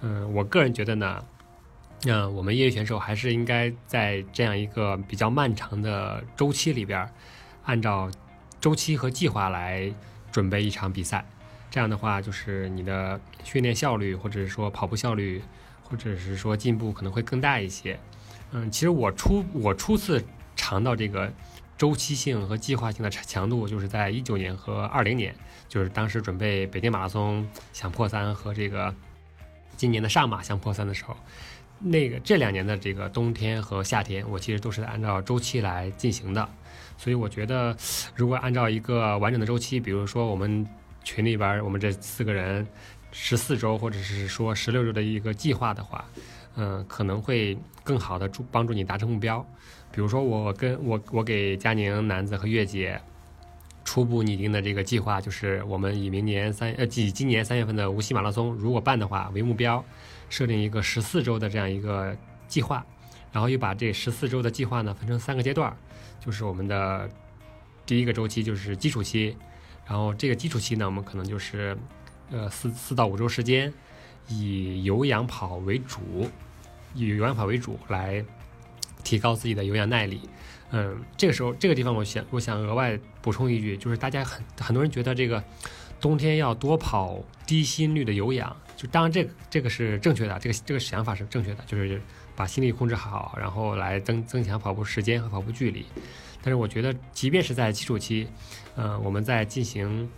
[0.00, 1.24] 嗯、我个人觉得呢，
[2.06, 7.08] 嗯、我们业余选手还是应该在这样一个比较漫长的周期里边，
[7.64, 8.10] 按照
[8.60, 9.92] 周期和计划来
[10.30, 11.24] 准备一场比赛。
[11.70, 15.42] 这样的话，就是你的训练效率，或者是说跑步效率，
[15.82, 17.98] 或者是说进步可能会更大一些。
[18.52, 20.24] 嗯，其实我初我初次
[20.56, 21.30] 尝到这个
[21.76, 25.34] 周期性和计划性的强强度，就是在一九年和二零年，
[25.68, 28.94] 就是当时准备北京马拉松想破三和这个
[29.78, 31.16] 今年的上马想破三的时候，
[31.78, 36.46] 那个这两年的这个冬天和夏天，我其实都是按照周期来进行的。
[36.98, 37.74] 所以我觉得，
[38.16, 40.66] 如果按照一个完整的周期，比如说我们
[41.04, 42.66] 群里边我们这四个人
[43.12, 46.04] 十四周或者是说十六周的一个计划的话，
[46.56, 49.46] 嗯，可能会更好的助帮助你达成目标。
[49.92, 53.00] 比如说，我跟我我给佳宁、楠子和月姐
[53.88, 59.82] 初步拟定的这个计划，就是我们以明年三呃以今年三月份的无锡马拉松如果办的话为目标，
[60.28, 62.14] 设定一个十四周的这样一个
[62.48, 62.84] 计划，
[63.32, 65.74] 然后又把这十四周的计划呢分成三个阶段，
[66.20, 67.08] 就是我们的
[67.86, 69.34] 第一个周期就是基础期，
[69.86, 71.74] 然后这个基础期呢，我们可能就是
[72.30, 73.72] 呃四四到五周时间，
[74.28, 76.28] 以有氧跑为主，
[76.94, 78.22] 以有氧跑为主来
[79.02, 80.20] 提高自己的有氧耐力。
[80.70, 85.42] 嗯，这个时候这个地方，我想我想额外补充一句，就是大家很很多人觉得这个
[86.00, 92.00] 冬天要多跑低心率的有氧，就当然这个这个是正确的，这个这个想法是正确的，就是
[92.36, 95.86] 把心率控制好，然后来增增强跑步时间和跑步距离。
[96.42, 98.28] 但是我觉得，即便是在基础期，
[98.76, 100.08] 呃，我们在进行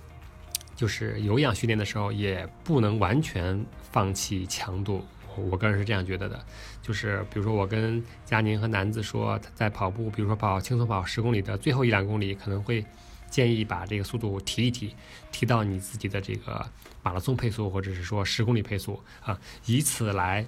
[0.76, 5.04] 就是有氧训练的时候，也不能完全放弃强度。
[5.36, 6.44] 我个人是这样觉得的，
[6.90, 12.84] 就是比如说我跟佳宁和楠子说，在跑步，比如说跑轻松跑十公里的最后一两公里，可能会
[13.30, 14.96] 建议把这个速度提一提，
[15.30, 16.66] 提到你自己的这个
[17.04, 20.44] 马拉松配速，或者是说十公里配速啊，以此来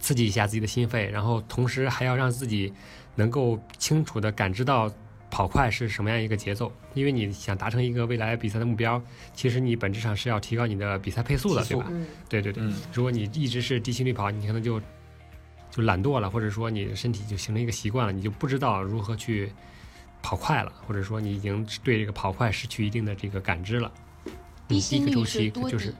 [0.00, 2.72] 刺激一下自己的心肺，然后同时还要让自己
[3.16, 4.90] 能够清楚地感知到
[5.30, 8.98] 跑快是什么样一个节奏，因为你想达成一个未来比赛的目标，
[9.34, 11.86] 其实你本质上是要提高你的比赛配速的，速对吧？
[11.90, 14.80] 嗯，对对对，嗯如果你一直是低心率跑，你可能就
[15.72, 19.50] 就懒惰了，或者说你的身体就形成一个习惯了，你就不知道如何去
[20.22, 23.90] 跑快了，或者说你已经对这个跑快失去一定的这个感知了。
[24.68, 25.50] 低嗯第一个周期？
[25.50, 25.94] 就是，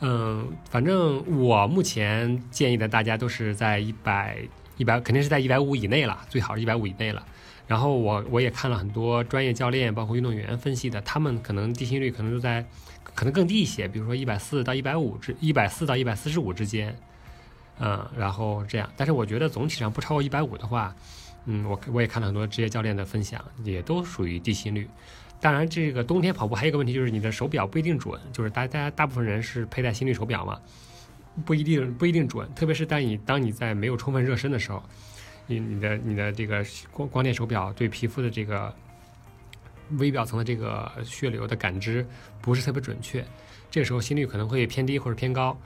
[0.00, 4.36] 嗯，反正我目前建议的大家都是在一百
[4.76, 7.24] 一百，肯定是在一百五以内了，最好是一百五以内了。
[7.66, 12.64] 然后我我也看了很多专业教练，包括运动员分析的，他们可能地心率可能就在
[13.14, 16.96] 可能更低一些，比如说一百四到一百五之一百四到一百四十五之间，
[17.78, 18.90] 嗯，然后这样。
[18.96, 20.94] 但是我觉得总体上不超过一百五的话，
[21.44, 24.88] 嗯，我我也看了很多职业教练的分享，也都属于低心率。
[25.40, 30.60] 当然，这个冬天跑步还有一个问题就是你的手表不一定准，就是大大家大部分人是佩戴心率手表嘛，
[31.44, 34.82] 不一定不一定准，特别是当你当你在没有充分热身的时候。
[35.48, 38.74] 你你的你的这个光光电手表对皮肤的这个
[39.90, 42.04] 微表层的这个血流的感知
[42.40, 43.24] 不是特别准确，
[43.70, 45.56] 这个时候心率可能会偏低或者偏高，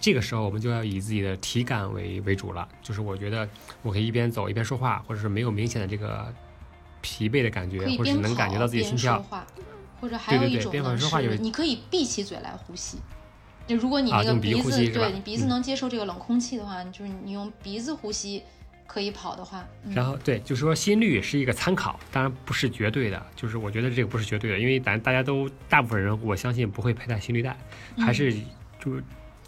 [0.00, 2.66] 这个时候我们就要以自己的体感为为主了。
[2.82, 3.48] 就是我觉得
[3.82, 6.32] 我可以一边走一边说话，或者是没有明显的这个
[7.00, 9.22] 疲惫的感觉，或者是能感觉到自己心跳，
[10.00, 12.98] 或者还有一种呢是你可以闭起嘴来呼吸。
[13.66, 18.42] 就如果你那个鼻子对你鼻子能接受这个冷空气的话，就是你用鼻子呼吸。
[18.92, 23.24] 可以跑的话，然后对，就是说心率是一个参考，当然不是绝对的。
[23.36, 27.56] 就是我觉得这个不是绝对的，因为咱大家都大部分人，我相信不会佩戴心率带，
[27.98, 28.34] 还是
[28.84, 29.00] 就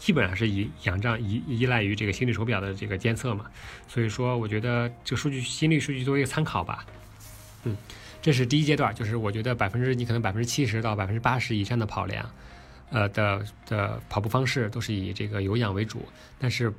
[0.02, 3.46] 基本上是以仰仗依依赖于这个心率手表的这个监测嘛。
[3.86, 6.84] 所以说，我觉得这个数据心率数据作为一个参考吧。
[7.62, 7.76] 嗯，
[8.20, 12.28] 这是第一阶段，就是我觉得百分之你可能百分之七十到百分之八十以上的跑量，
[12.90, 16.04] 呃的的跑步方式都是以这个有氧为主，
[16.40, 16.72] 但是。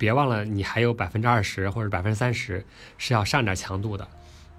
[0.00, 2.64] 别忘了，你还有百分之二十或者百分之三十
[2.96, 4.08] 是要上点强度的。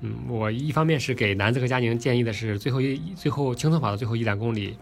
[0.02, 4.78] 嗯，我一方面是给男子和佳宁建议的是，最后一最后轻松跑的最后一两公里，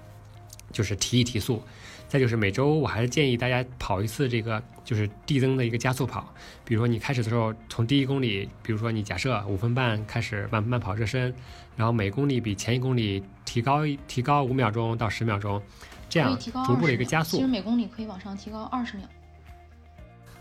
[0.73, 1.63] 就是提一提速。
[2.09, 6.33] 再就是每周我还是建议大家跑一次这个就是递增的一个加速跑。
[6.65, 11.33] 比如说你开始的时候从第一公里，比如说你假设五分半开始慢慢跑热身，
[11.77, 15.61] 然后每公里比前一公里提高提高五秒钟到十秒钟，
[16.09, 17.37] 这样逐步的一个加速。
[17.37, 19.07] 其实每公里可以往上提高二十秒。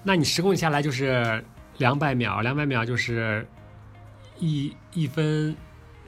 [0.03, 1.45] 那你十公里下来就是
[1.77, 3.47] 两百秒，两百秒就是
[4.39, 5.55] 一一分，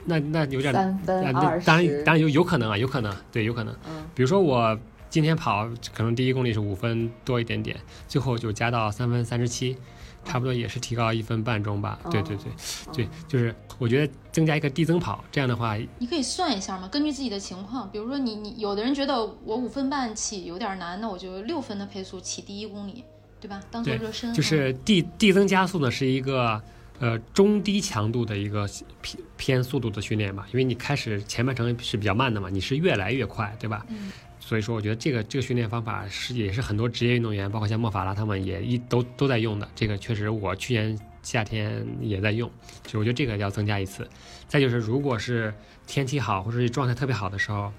[0.05, 3.75] 那那有点三分二十，当然当然有有可能啊，有可能，对，有可能。
[3.87, 4.77] 嗯，比如说我
[5.11, 9.77] 今天跑，可能第一公里是五分多一点点，最后就加到三分三十七，
[10.23, 11.99] 差不多也是提高一分半钟吧。
[12.09, 12.45] 对对对，
[12.93, 23.03] 对，就是我觉得增加一个递增跑，这样的话，你可以算一下嘛，根据自己的情况，比如说你你有的人觉得我五分半起有点难，那我就六分的配速起第一公里。
[23.41, 23.59] 对吧？
[23.71, 26.61] 当做热身，就是递递增加速呢，是一个
[26.99, 28.69] 呃中低强度的一个
[29.01, 30.45] 偏偏速度的训练吧。
[30.53, 33.83] 因为你开始前半程是比较慢的嘛，你是越来越快，对吧？
[33.89, 34.11] 嗯。
[34.51, 39.65] 所以说，我觉得这个这个训练方法是也是很多职业运动员，包括像莫法拉他们也一都都在用的。
[39.73, 42.51] 这个确实，我去年夏天也在用。
[42.83, 44.05] 就我觉得这个要增加一次。
[44.49, 45.53] 再就是，如果是
[45.87, 47.71] 天气好或者是状态特别好的时候，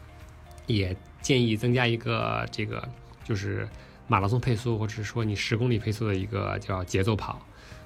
[0.67, 2.89] 也建议增加一个这个
[3.23, 3.69] 就是。
[4.09, 7.41] 马拉松配速，或者是说你十公里配速的一个叫节奏跑，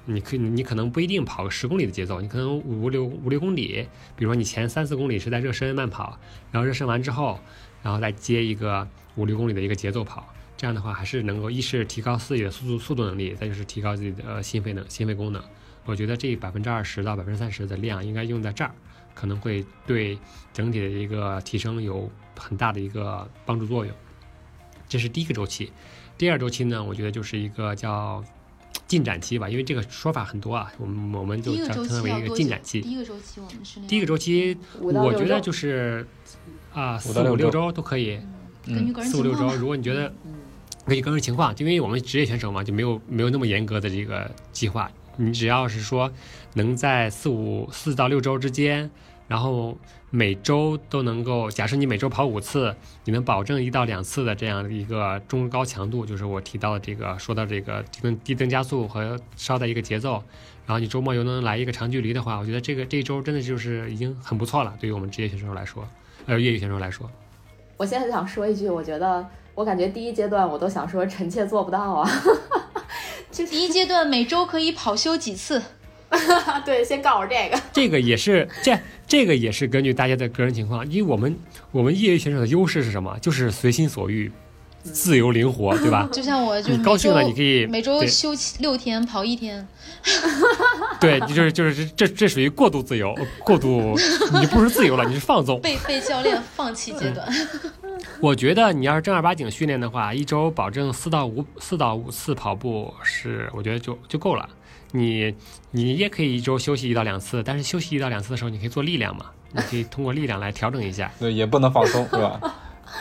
[0.06, 6.18] 你可以你可能不一定跑个十公里的节奏，你可能五六五六公里，比如说你前三四公里是在热身慢跑，
[6.50, 7.38] 然后热身完之后，
[7.86, 15.40] 然后再接一个五六公里的一个节奏跑，这样的话还是能够一是提高自己的速度速度能力，再就是提高自己的心肺能心肺功能。
[15.84, 18.72] 我觉得这百分之二十到百分之三十的量应该用在这儿，
[19.14, 20.18] 可能会对
[20.52, 23.94] 整体的一个提升有很大的一个帮助作用。
[24.88, 25.70] 这是第一个周期。
[26.18, 28.24] 第二周期呢，我觉得就是一个叫
[28.88, 32.80] 进展期吧，因为这个说法很多啊，我们我们就称它为一个进展期。
[32.80, 36.04] 第一个周期我们是第一个周期，我觉得就是
[36.76, 38.20] 啊四五六周都可以，
[39.02, 40.12] 四五六周，如果你觉得
[40.84, 46.12] 根据个人情况，因为我们职业选手嘛，就没有没有那么严格的这个计划，你只要是说
[46.52, 48.90] 能在四五四到六周之间。
[49.28, 49.76] 然后
[50.10, 52.72] 每周都能够，假设你每周跑五次，
[53.04, 60.22] 你能保证一到两次的这样的一个中高强度，就是我提到的这个说到这个低增低增加速和稍的一个节奏，
[60.64, 65.84] 然后你周末又能来一个长距离的话，我觉得这个这一周真的就是已经很不错了，对于我们职业选手来说，
[66.26, 67.08] 还有业余选手来说。
[67.76, 72.10] 我现在想说一句，我觉得我感觉第一阶段我都想说臣妾做不到啊，
[73.30, 75.62] 就第一阶段每周可以跑休几次。
[76.64, 81.36] 对，先告诉这个，这个也是这这个也是根据大家的个人情况，因为我们
[81.72, 83.18] 我们业余选手的优势是什么？
[83.20, 84.30] 就是随心所欲，
[84.92, 86.08] 自由灵活， 对吧？
[86.12, 89.66] 就像我，就高兴了你可以每周休六天跑一天。
[91.00, 93.94] 对，就是就是这这属于过度自由，过度
[94.40, 97.26] 你不是自由了，你是放纵， 被被教练放弃阶段。
[98.20, 104.48] 我觉得你要是正儿八经训练的话，一周保证四到五四到五次跑步是，我觉得就就够了。
[104.92, 105.34] 你
[105.72, 111.10] 你也可以一周休息一到两次，但是休息一到两次的时候，你可以做力量嘛，你可以通过力量来调整一下。
[111.18, 112.40] 对，也不能放松，是吧？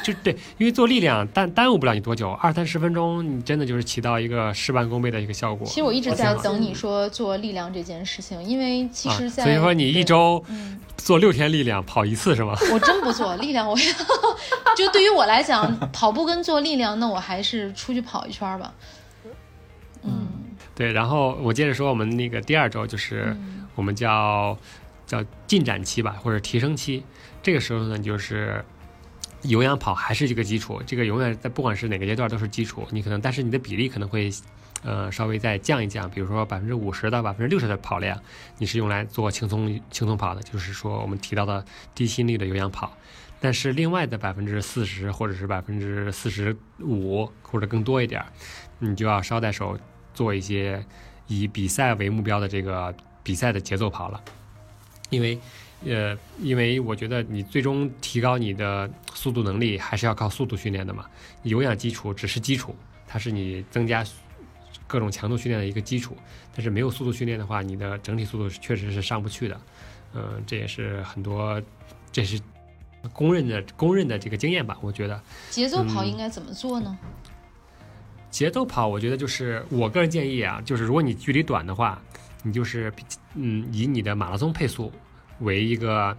[0.03, 5.65] 就对，因为做力量耽耽误不了你多久，二三十分钟，你真的就是起到一个事半功倍的一个效果。
[5.67, 12.55] 其实我一直在等你说做力量这件事情，因为其实啊，在、所以说你一周嗯做六天力量，跑一次是吗？
[12.73, 13.75] 我真不做力量，我
[14.75, 18.73] 就对于我来讲，跑步跟做力量，那我还是出去跑一圈儿吧。
[20.03, 20.27] 嗯，
[20.73, 23.35] 对，然后我接着说，我们那个第二周就是
[23.75, 24.57] 我们叫
[25.05, 27.03] 叫进展期吧，或者提升期。
[27.41, 28.63] 这个时候呢，就是
[29.47, 32.87] 有氧跑还是这个基础，这个永远在不管是哪个阶段都是基础。
[32.91, 34.31] 你可能，但是你的比例可能会
[34.83, 38.19] 呃稍微再降一降，比如说百分之五十到百分之六十的跑量，
[38.57, 42.91] 你是用来做轻松轻松跑的，就是说我们提到的低心率的有氧跑。
[43.39, 48.27] 但是另外的百分之四十或者是百分之四十五或者更多一点儿，
[48.79, 49.77] 你就要捎带手
[50.13, 50.83] 做一些
[51.27, 54.21] 以比赛为目标的这个比赛的节奏跑了，
[55.09, 55.37] 因为，
[55.83, 61.05] 呃，因为我觉得你最终提高你的速度能力，还是要靠速度训练的嘛。
[61.43, 62.75] 有氧基础只是基础，
[63.07, 64.03] 它是你增加
[64.87, 66.15] 各种强度训练的一个基础，
[66.53, 69.61] 但是没有速度训练的话，你的整体速度确实是上不去的。
[70.13, 71.61] 嗯、这也是很多，
[72.11, 72.39] 这是
[73.11, 75.21] 公认的公认的这个经验吧，我觉得。
[75.49, 76.97] 节奏跑嗯应该怎么做呢？
[78.31, 82.01] 节奏跑，我觉得就是我个人建议啊，就是如果你距离短的话，
[82.43, 82.91] 你就是
[83.33, 84.91] 嗯以你的马拉松配速
[85.39, 86.15] 为一个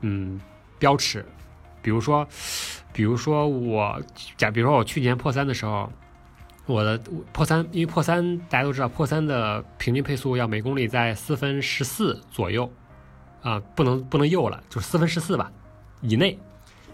[0.00, 0.40] 嗯
[0.78, 1.24] 标尺，
[1.82, 2.26] 比如说，
[2.92, 4.00] 比如说我
[4.36, 5.90] 假比如说我去年破三的时候，
[6.66, 6.98] 我的
[7.32, 12.70] 破三，因为破三大家都知道，破三的平均配速要每公里在四分十四左右，
[13.42, 15.52] 啊、不能不能右了，就是四分十四吧
[16.00, 16.38] 以内，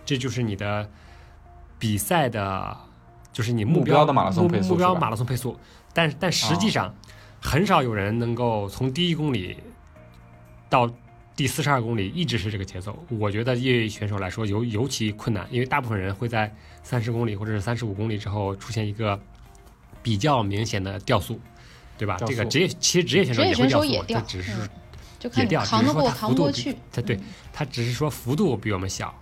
[0.05, 0.89] 这就是你的
[1.79, 2.77] 比赛的，
[3.33, 5.57] 就是你目目标的马拉松配速目标马拉松配速，
[5.93, 6.95] 但但实际上、
[7.41, 9.57] 很少有人能够从第一公里
[10.69, 10.91] 到
[11.41, 13.03] 第四十二公里一直是这个节奏。
[13.09, 19.19] 我觉得业余选手来说尤尤其困难，因为大部分人会在三十公里或者是三十五公里之后出现一个
[20.03, 21.41] 比较明显的掉速，
[21.97, 22.19] 对吧？
[22.27, 24.69] 这个职业其实职业选手也会掉速掉这只是嗯
[25.19, 26.77] 就看你也掉，只扛得过是说它幅度比扛不过去。
[26.93, 27.23] 它对嗯
[27.55, 29.15] 它只是说幅度比我们小，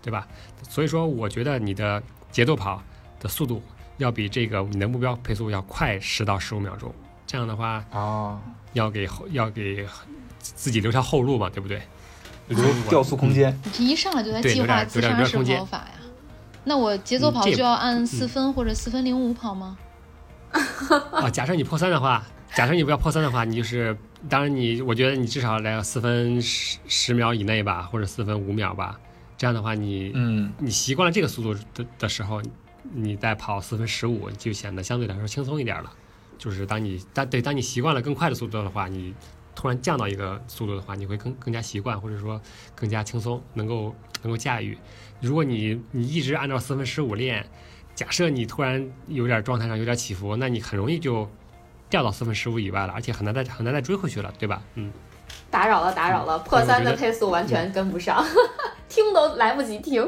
[0.00, 0.28] 对吧？
[0.68, 2.00] 所以说，我觉得你的
[2.30, 2.80] 节奏跑
[3.18, 3.60] 的速度
[3.96, 6.94] 要比这个你的目标配速要快十到十五秒钟。
[7.26, 8.40] 这样的话，啊，
[8.74, 9.84] 要给后要给
[10.54, 11.80] 自己留下后路嘛，对不对？
[12.48, 12.58] 留
[12.90, 13.58] 掉速空间。
[13.64, 15.92] 你这一上来就在计划自杀式点有点空间跑法呀？
[16.64, 19.78] 那我节奏跑就要按四分或者四分零五跑吗？
[21.12, 22.22] 啊，假设你破三的话，
[22.54, 23.96] 假设你不要破三的话，你就是
[24.28, 29.00] 当然你，我觉得你至少来四分十十秒以内吧，或者四分五秒吧。
[29.36, 32.40] 这样的话你，嗯，你习惯了这个速度的的时候，
[32.92, 35.90] 你再跑四分十五，就显得相对来说轻松一点了。
[36.38, 39.14] 就是当你当对当你习惯了更快的速度的话，你
[39.64, 42.38] 突然降到一个速度的话，你会更更加习惯，或者说
[42.74, 44.76] 更加轻松，能够能够驾驭。
[45.22, 47.42] 如果你你一直按照四分十五练，
[47.94, 51.26] 假设你突然有点状态上有点起伏，那你很容易就
[51.88, 54.62] 掉到四分十五以外了，而且很难再很难再追回去了，对吧？
[54.74, 54.92] 嗯，
[55.50, 58.22] 打扰了，打扰了，破三的配速完全跟不上，
[58.86, 60.06] 听都来不及听。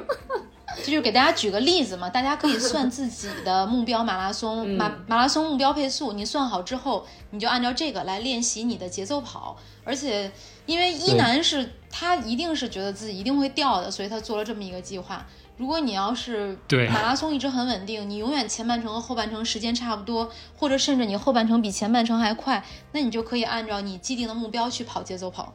[0.79, 9.57] 这就是给大家举个例子嘛，大家可以算自己的目标马拉松、嗯马马拉松目标配速，你算好之后，你就按照这个来练习你的节奏跑。
[9.85, 10.31] 而且，
[10.67, 15.25] 因为一对男是他一定是觉得自己一定会掉的，所以他做了这么一个计划。
[15.57, 22.63] 如果你要是对马拉松一直很稳定，你永远前半程和后半程时间差不多，或者甚至你后半程比前半程还快，
[22.93, 25.55] 那你就可以按照你既定的目标去跑节奏跑。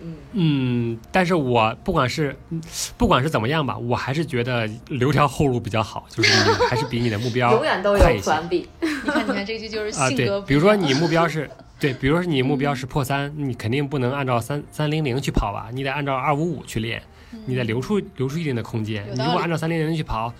[0.00, 2.60] 嗯，嗯，但是我不管是嗯
[2.96, 8.68] 不管是怎么样吧，我还是觉得留条后路比较好，就是你还是比你的目标 永远都有快一些 Plan B。
[8.80, 10.08] 你看，你看，这句就是啊。
[10.10, 17.02] 对性格，不比如说你目标是对，比如说你目标是破三，你肯定不能按照三三零零去跑吧，你得按照二五五去练，
[17.46, 19.04] 你得留出留出一定的空间。
[19.14, 20.32] 你如果按照三零零去跑，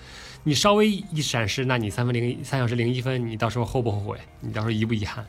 [0.45, 4.19] 你稍微一闪失，那你三分零三小时零一分，你到时候后不后悔？
[4.41, 5.25] 你到时候遗不遗憾？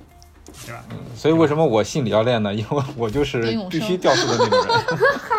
[0.66, 0.84] 对吧？
[1.16, 2.54] 所以为什么我信李教练呢？
[2.54, 4.86] 因为我就是必须掉速的那种人。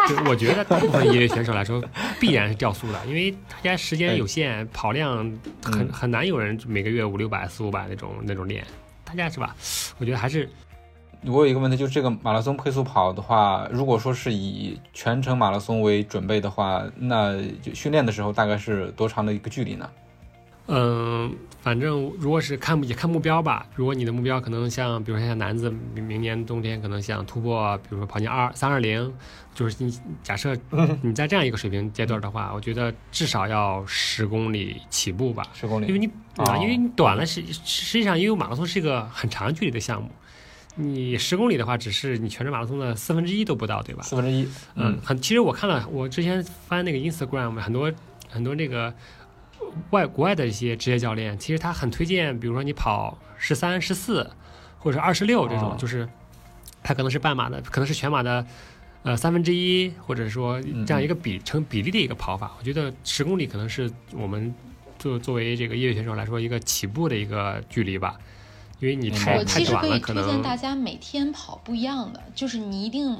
[0.08, 1.82] 对， 我觉得大部分业余选手来说，
[2.20, 5.18] 必然是掉速的，因为大家时间有限，跑量
[5.62, 8.64] 很嗯很难有人每个月五六百、四五百那种那种练，
[9.04, 9.54] 大家是吧？
[9.98, 10.48] 我觉得还是
[11.24, 19.90] 我有一个问题，就是这个马拉松配速跑的话，如果说是以全程马拉松为准备的话，那就训练的时候大概是多长的一个距离呢？
[20.70, 23.66] 嗯，反正如果是看也看目标吧。
[23.74, 29.12] 如果你的目标可能像，比如说像男子明明年冬天可能想突破，比如说跑进二三二零，
[29.54, 30.56] 就是你假设
[31.02, 35.42] 你在这样一个水平阶段的话，我觉得至少要十公里起步吧。
[35.52, 35.86] 十公里？
[35.86, 36.06] 因为你
[36.36, 40.08] 啊，哦因为你短了实实际上，因为马拉松是一个很长距离的项目，
[40.76, 44.02] 你十公里的话，只是你全程马拉松的四分之一都不到，对吧？
[44.04, 44.48] 四分之一。
[44.76, 47.92] 嗯，很，其实我看了，我之前翻那个 Instagram，很多
[48.30, 48.94] 很多那个
[49.90, 54.30] 外国外的一些职业教练，其实他很推荐，比如说你跑十三、十四
[54.78, 55.76] 或者二十六这种，哦。
[55.78, 56.08] 就是
[56.82, 58.46] 他可能是半马的，可能是全马的。
[59.04, 64.52] 呃，三分之一，或者说这样一个比成比例的一个跑法，我觉得十公里可能是我们
[64.98, 68.18] 作作为这个业余选手来说一个起步的一个距离吧，
[68.80, 73.16] 因为你太我其实可以太短了，可推荐能大家每天跑不一样的，就是你一定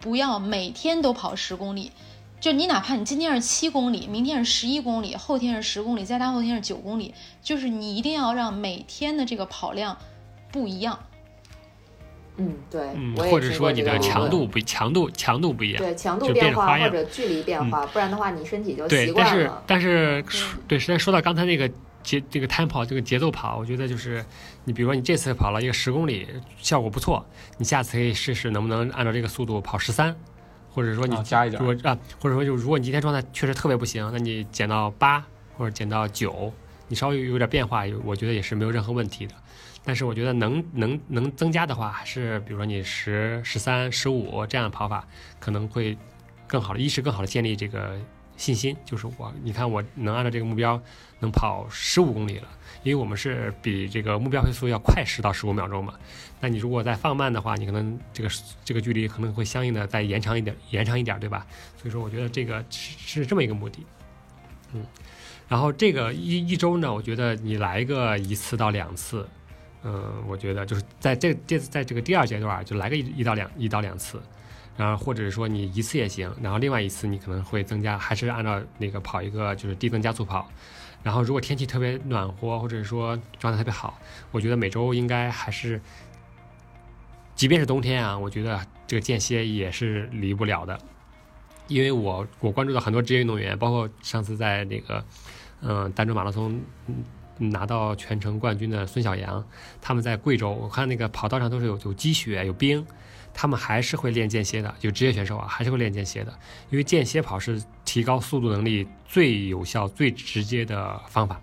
[0.00, 1.92] 不要每天都跑十公里，
[2.40, 7.12] 就你哪怕你今天是七公里，明天是十一公里，后天是十公里，再大后天是九公里，
[7.42, 9.98] 就是你一定要让每天的这个跑量
[10.52, 10.98] 不一样。
[12.36, 19.62] 嗯，对，嗯，或者说你的强度不强度强度不一样，对强度就变变化或者距离变化，不然的话你身体就习，对但是惯了。
[19.66, 21.68] 但是对对，实在说到刚才那个
[22.04, 24.24] 节这个 time 跑这个节奏跑，我觉得就是
[24.62, 26.28] 你比如说你这次跑了一个十公里，
[26.58, 27.26] 效果不错，
[27.56, 30.14] 你下次可以试试能不能按照这个速度跑十三，
[30.78, 35.26] 或者说你啊加一点如果啊，或者说就如果你今天状态确实特别不行，那你减到八
[35.56, 36.52] 或者减到九，
[36.86, 39.34] 你稍微有点变化，我觉得也是没有任何问题的。
[39.84, 45.04] 但是我觉得能能能增加的话，还是比如说你十、十三、十五这样的跑法，
[45.40, 45.98] 可能会
[46.46, 47.98] 更好的，一是更好的建立这个
[48.36, 50.80] 信心，就是我你看我能按照这个目标
[51.18, 52.48] 能跑十五公里了，
[52.84, 55.94] 因为我们是比这个目标配速要快十到十五秒钟嘛。
[56.40, 58.30] 那你如果再放慢的话，你可能这个
[58.64, 61.46] 这个距离可能会相应的再延长一点，延长一点，对吧？
[61.76, 63.84] 所以说我觉得这个是是这么一个目的，
[64.72, 64.84] 嗯。
[65.48, 69.26] 然后这个一一周呢，我觉得你来个一次到两次，
[69.82, 74.20] 嗯，我觉得就是在这这次在这个第二阶段就来个一一到两一到两次，
[74.76, 80.46] 然后或者是说你一次也行，然后另外一次你可能会增加，还是按照那个跑一个就是低增加速跑，
[81.02, 83.98] 然后如果天气特别暖和或者说状态特别好，
[84.30, 85.80] 我觉得每周应该还是，
[87.38, 90.76] 即便是冬天啊，我觉得这个间歇也是离不了的，
[91.68, 95.04] 因为我我关注到很多职业运动员，包括上次在那个
[95.60, 96.60] 嗯儋州马拉松
[97.38, 99.46] 拿到全程冠军的孙晓阳，
[99.80, 102.84] 他们在贵州，我看那个跑道上都是有有积雪有冰，
[103.32, 106.36] 他们还是会练间歇的，有职业选手啊还是会练间歇的，
[106.70, 111.40] 因为间歇跑是提高速度能力最有效、最直接的方法。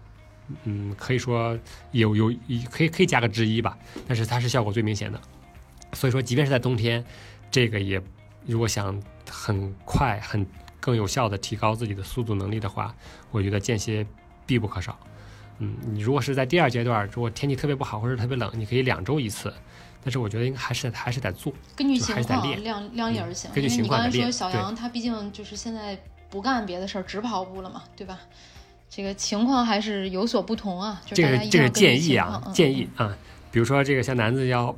[0.65, 1.57] 嗯，可以说
[1.91, 2.33] 有有
[2.69, 5.21] 可以可以加个之一吧，但是它是效果最明显的。
[5.93, 7.03] 所以说，即便是在冬天，
[7.49, 8.01] 这个也
[8.45, 10.45] 如果想很快、很
[10.79, 12.93] 更有效的提高自己的速度能力的话，
[13.31, 14.05] 我觉得间歇
[14.45, 14.97] 必不可少。
[15.59, 19.53] 嗯，你如果是在第二阶段，如果天气特别不好或者特别冷，你可以两周一次，
[20.03, 21.53] 但是我觉得应该还是还是得做。
[21.75, 23.49] 根据情况量量力而行。
[23.53, 25.97] 根据因为你刚才说小杨他毕竟就是现在
[26.29, 28.19] 不干别的事儿，只跑步了嘛，对吧？
[28.89, 31.01] 这个情况还是有所不同啊。
[31.05, 33.17] 就是这个这个建议啊，嗯建议啊，
[33.49, 34.75] 比如说这个像男子要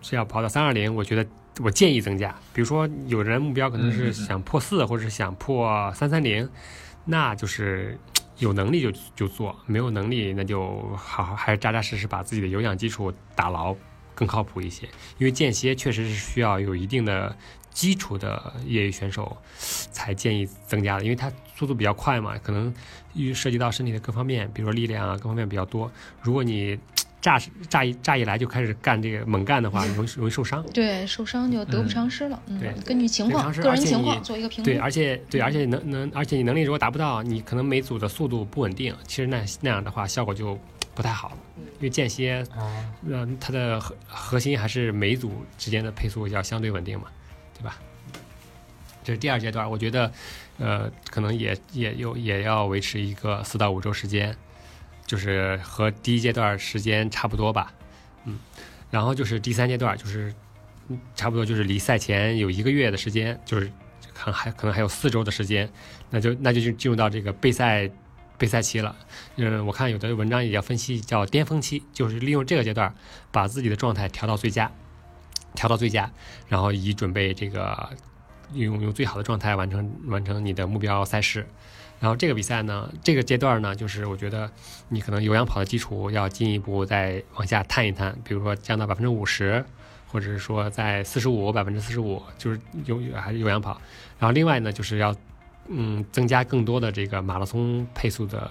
[0.00, 1.26] 是要跑到三二零，我觉得
[1.60, 2.34] 我建议增加。
[2.52, 6.48] 比如说有人目标可能是想破四，或者是想破三三零，
[7.04, 7.98] 那就是
[8.38, 13.76] 有能力就就做，没有能力那就好好还是扎扎实实把自己的有氧基础打牢，
[14.14, 14.86] 更靠谱一些。
[15.18, 17.36] 因为间歇确实是需要有一定的
[17.70, 22.72] 基础的业余选手才建议增加的，因为它速度比较快嘛，可能
[23.14, 25.90] 遇涉及到身体的各方面，比如说力量啊各方面比较多。
[26.22, 26.78] 如果你
[27.20, 30.64] 乍乍一乍一来就开始干这个猛干的话， 容易容易受伤。
[30.72, 32.42] 对，受伤就得不偿失了。
[32.46, 34.70] 嗯，对根据情况、个人情况做一个评估。
[34.70, 40.58] 对，而且对，而且能能，而且你能力如果达不到，你可能每组的速度不稳定，其实那那样的话效果就
[40.94, 41.36] 不太好，
[41.78, 47.06] 因为间歇，嗯，呃，它的核核心还是每组之间的配速要相对稳定嘛，
[47.58, 47.78] 对吧？
[49.02, 50.12] 这是第二阶段，我觉得，
[50.58, 54.36] 呃，可能也也有也要维持一个四到五周时间，
[55.10, 57.72] 就是和第一阶段时间差不多吧，
[58.26, 58.38] 嗯，
[58.92, 60.32] 然后就是第三阶段，就是
[61.16, 63.68] 差不多就是离赛前有一个月的时间，就是
[64.14, 65.68] 可能还可能还有四周的时间，
[66.10, 67.90] 那就那就就进入到这个备赛
[68.38, 68.94] 备赛期了。
[69.34, 72.94] 嗯，我看有的文章也要分析叫巅峰期，就是利用这个阶段
[73.32, 74.70] 把自己的状态调到最佳，
[75.56, 76.08] 调到最佳，
[76.46, 77.90] 然后以准备这个
[78.52, 81.48] 用用最好的状态完成完成你的目标赛事。
[82.00, 84.50] 然后这个比赛呢，这个阶段呢，就是我觉得
[84.88, 89.62] 你可能有氧跑的基础要进一步再往下探一探，比如说降到百分之五十，
[90.08, 93.78] 或者是说在四十五、百分之四十五，就是有有还是有氧跑。
[94.18, 95.14] 然后另外呢，就是要
[95.68, 98.50] 嗯增加更多的这个马拉松配速的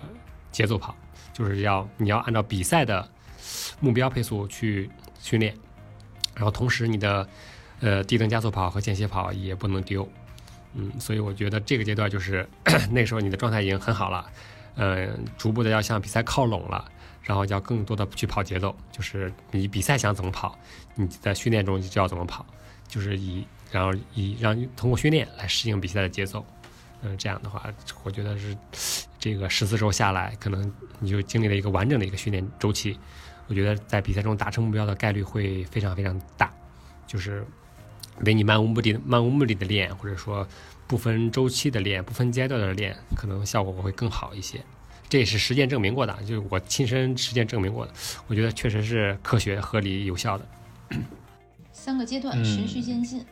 [0.52, 0.96] 节奏跑，
[1.34, 3.10] 就是要你要按照比赛的
[3.80, 4.88] 目标配速去
[5.20, 5.56] 训练，
[6.36, 7.28] 然后同时你的
[7.80, 10.08] 呃低增加速跑和间歇跑也不能丢。
[10.74, 12.48] 嗯，所以我觉得这个阶段就是
[12.92, 14.26] 那时候你的状态已经很好了，
[14.76, 16.84] 嗯、逐步的要向比赛靠拢了，
[17.24, 20.58] 然后要更多的去跑节奏，就是你比赛想怎么跑，
[20.96, 22.46] 你在训练中就要怎么跑，
[22.88, 26.46] 就是以然后以让通过训练来适应比赛的节奏，
[27.02, 27.64] 嗯、这样的话，
[28.04, 28.56] 我觉得是
[29.20, 32.98] 这个十四周下来，可能你就经历了一个完整的一个训练周期。
[33.48, 36.52] 我觉得在比赛中达成目标的概率会非常非常大，
[37.08, 37.44] 就是
[38.24, 40.48] 比你漫无目的、漫无目的的练，或者说
[40.88, 44.60] 不分周期的练、不分阶段的练，可能效果会更好一些。
[45.08, 47.94] 这也是实践证明过的，就是我亲身实践证明过的，
[48.28, 50.46] 我觉得确实是科学、合理、有效的。
[51.72, 53.26] 三个阶段嗯循序渐进。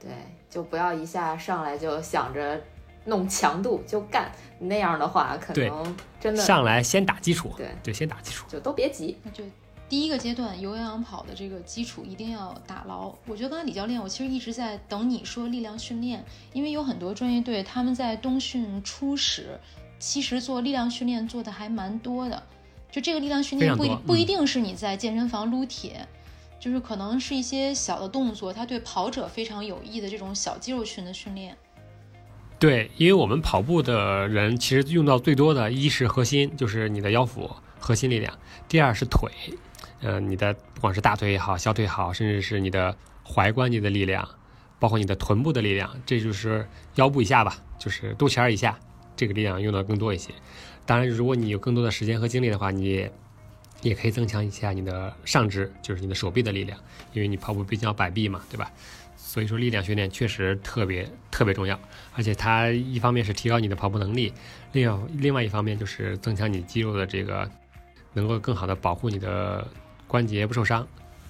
[0.00, 0.10] 对，
[0.50, 2.62] 就不要一下上来就想着
[3.06, 8.46] 弄强度就干，那样的话可能真的上来先打基础，对对，先打基础。
[8.48, 9.16] 就都别急。
[9.22, 9.42] 那就
[9.88, 13.14] 第一个阶段有氧跑的这个基础一定要打牢。
[13.26, 16.22] 我觉得刚才李教练，我其实一直在等你说力量训练，
[16.52, 19.58] 因为有很多专业队他们在冬训初始，
[19.98, 22.42] 其实做力量训练做的还蛮多的。
[22.90, 26.06] 就这个力量训练不一不一定是你在健身房撸铁，
[26.60, 31.56] 就是可能是一些小的动作，它对跑者非常有益的这种小肌肉群的训练。
[32.58, 38.32] 对，因为我们跑步的人其实用到最多的，一是核心，就是你的腰腹核心力量；
[38.68, 39.30] 第二是腿，
[40.00, 44.28] 呃，你的不管是大腿也好，小腿也好，甚至是你的踝关节的力量，
[44.78, 48.78] 包括你的臀部的力量，这就是腰部以下吧，就是肚脐儿以下，
[49.16, 50.32] 这个力量用的更多一些。
[50.86, 53.12] 当然，如果你有更多的时间和精力的话，你也
[53.82, 56.78] 也可以增强一下你的上肢，就是你的手臂的力量，
[57.12, 58.70] 因为你跑步毕竟要摆臂嘛，对吧？
[59.16, 61.78] 所以说力量训练确实特别特别重要，
[62.14, 64.32] 而且它一方面是提高你的跑步能力，
[64.72, 67.50] 另外另外一方面就是增强你肌肉的这个，
[68.14, 69.66] 能够更好的保护你的
[70.08, 70.84] 关节不受伤，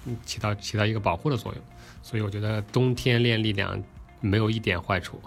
[0.05, 1.61] 嗯起到起到一个保护的作用。
[2.01, 3.83] 所以我觉得冬天练力量
[4.21, 5.21] 没有一点坏处。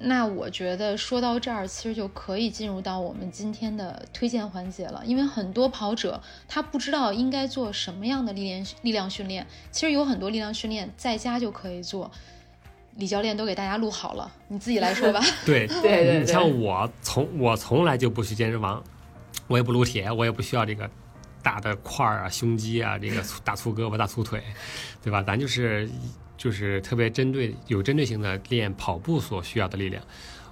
[0.00, 5.02] 那我觉得说到这儿，其实就可以进入到我们今天的推荐环节了。
[5.04, 12.10] 因为很多跑者他不知道应该做什么样的力量力量训练，其实有很多力量训练在家就可以做。
[12.96, 15.20] 李教练都给大家录好了，你自己来说吧。
[15.46, 18.82] 对对对对你像我从我从来就不去健身房，
[19.46, 20.88] 我也不撸铁，我也不需要这个
[21.42, 24.42] 大的块儿啊、胸肌啊、这个粗 大粗胳膊、大粗腿，
[25.02, 25.22] 对吧？
[25.22, 25.88] 咱就是
[26.36, 30.02] 就是特别针对有针对性的练跑步所需要的力量。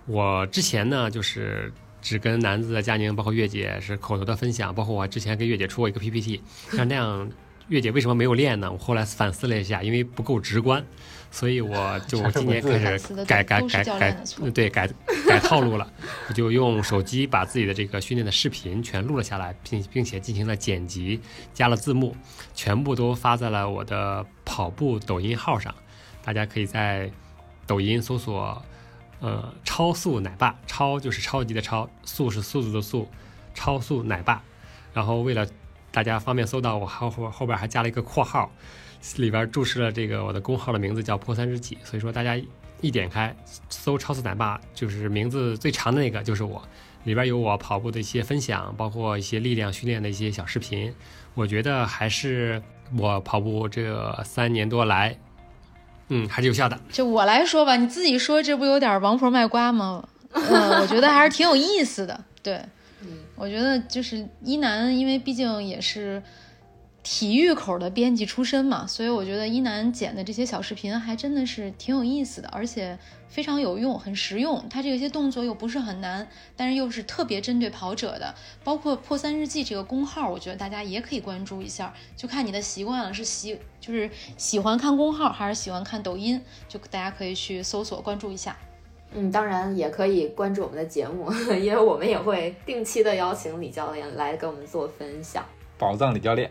[0.06, 1.72] 我之前呢就是。
[2.02, 7.28] 只跟南子、佳宁，包括月姐是口头的分享，包括我之前跟月姐出过一个 PPT，像那样，
[7.66, 8.70] 月姐为什么没有练呢？
[8.70, 10.84] 我后来反思了一下，因为不够直观，
[11.30, 14.24] 所以我就今年开始改改改改
[14.54, 14.88] 对改
[15.26, 15.90] 改套路了，
[16.28, 21.20] 我就用手机把自己的这个训练的视频全录了下来，并并且进行了剪辑，
[21.52, 22.16] 加了字幕，
[22.54, 25.74] 全部都发在了我的跑步抖音号上，
[26.24, 27.10] 大家可以在
[27.66, 28.62] 抖音搜索。
[29.18, 33.08] 呃，超速奶爸，超就是超级的超，速是速度的速，
[33.54, 34.42] 超速奶爸。
[34.92, 35.48] 然后为了
[35.90, 38.52] 大家方便搜到，我后后后边还加了一个括号，
[39.16, 41.78] 里边注释了这个我的公号的名字叫破三日记。
[41.84, 42.36] 所以说大家
[42.80, 43.34] 一点开
[43.68, 46.62] 搜超速奶爸，就是名字最长的那个就是我，
[47.04, 50.92] 里边有我跑步的一些分享，包括一些力量训练的一些小视频。
[51.34, 52.62] 我觉得还是
[52.98, 55.16] 我跑步这三年多来。
[56.08, 56.78] 嗯，还是有效的。
[56.90, 60.08] 就我来说吧，你自己说，这不有点王婆卖瓜吗？
[60.30, 60.42] 嗯，
[60.80, 62.24] 我觉得还是挺有意思的。
[62.44, 62.62] 对，
[63.34, 66.22] 我觉得就是一男，因为毕竟也是
[67.08, 72.98] 体育口的编辑出身嘛，所以我觉得一楠剪的这些小视频还真的是挺有意思的，而且
[73.28, 74.68] 非常有用，很实用。
[74.68, 76.26] 他这些动作又不是很难，
[76.56, 78.34] 但是又是特别针对跑者的。
[78.64, 88.56] 包括破三日记这个公号，我觉得大家也可以关注一下，就看你的习惯了，是喜就是喜欢看公号还是喜欢看抖音，就大家可以去搜索关注一下。
[89.14, 95.46] 嗯，当然也可以关注我们的节目， 因为我们也会定期的邀请李教练来跟我们做分享。
[95.78, 96.50] 宝藏李教练，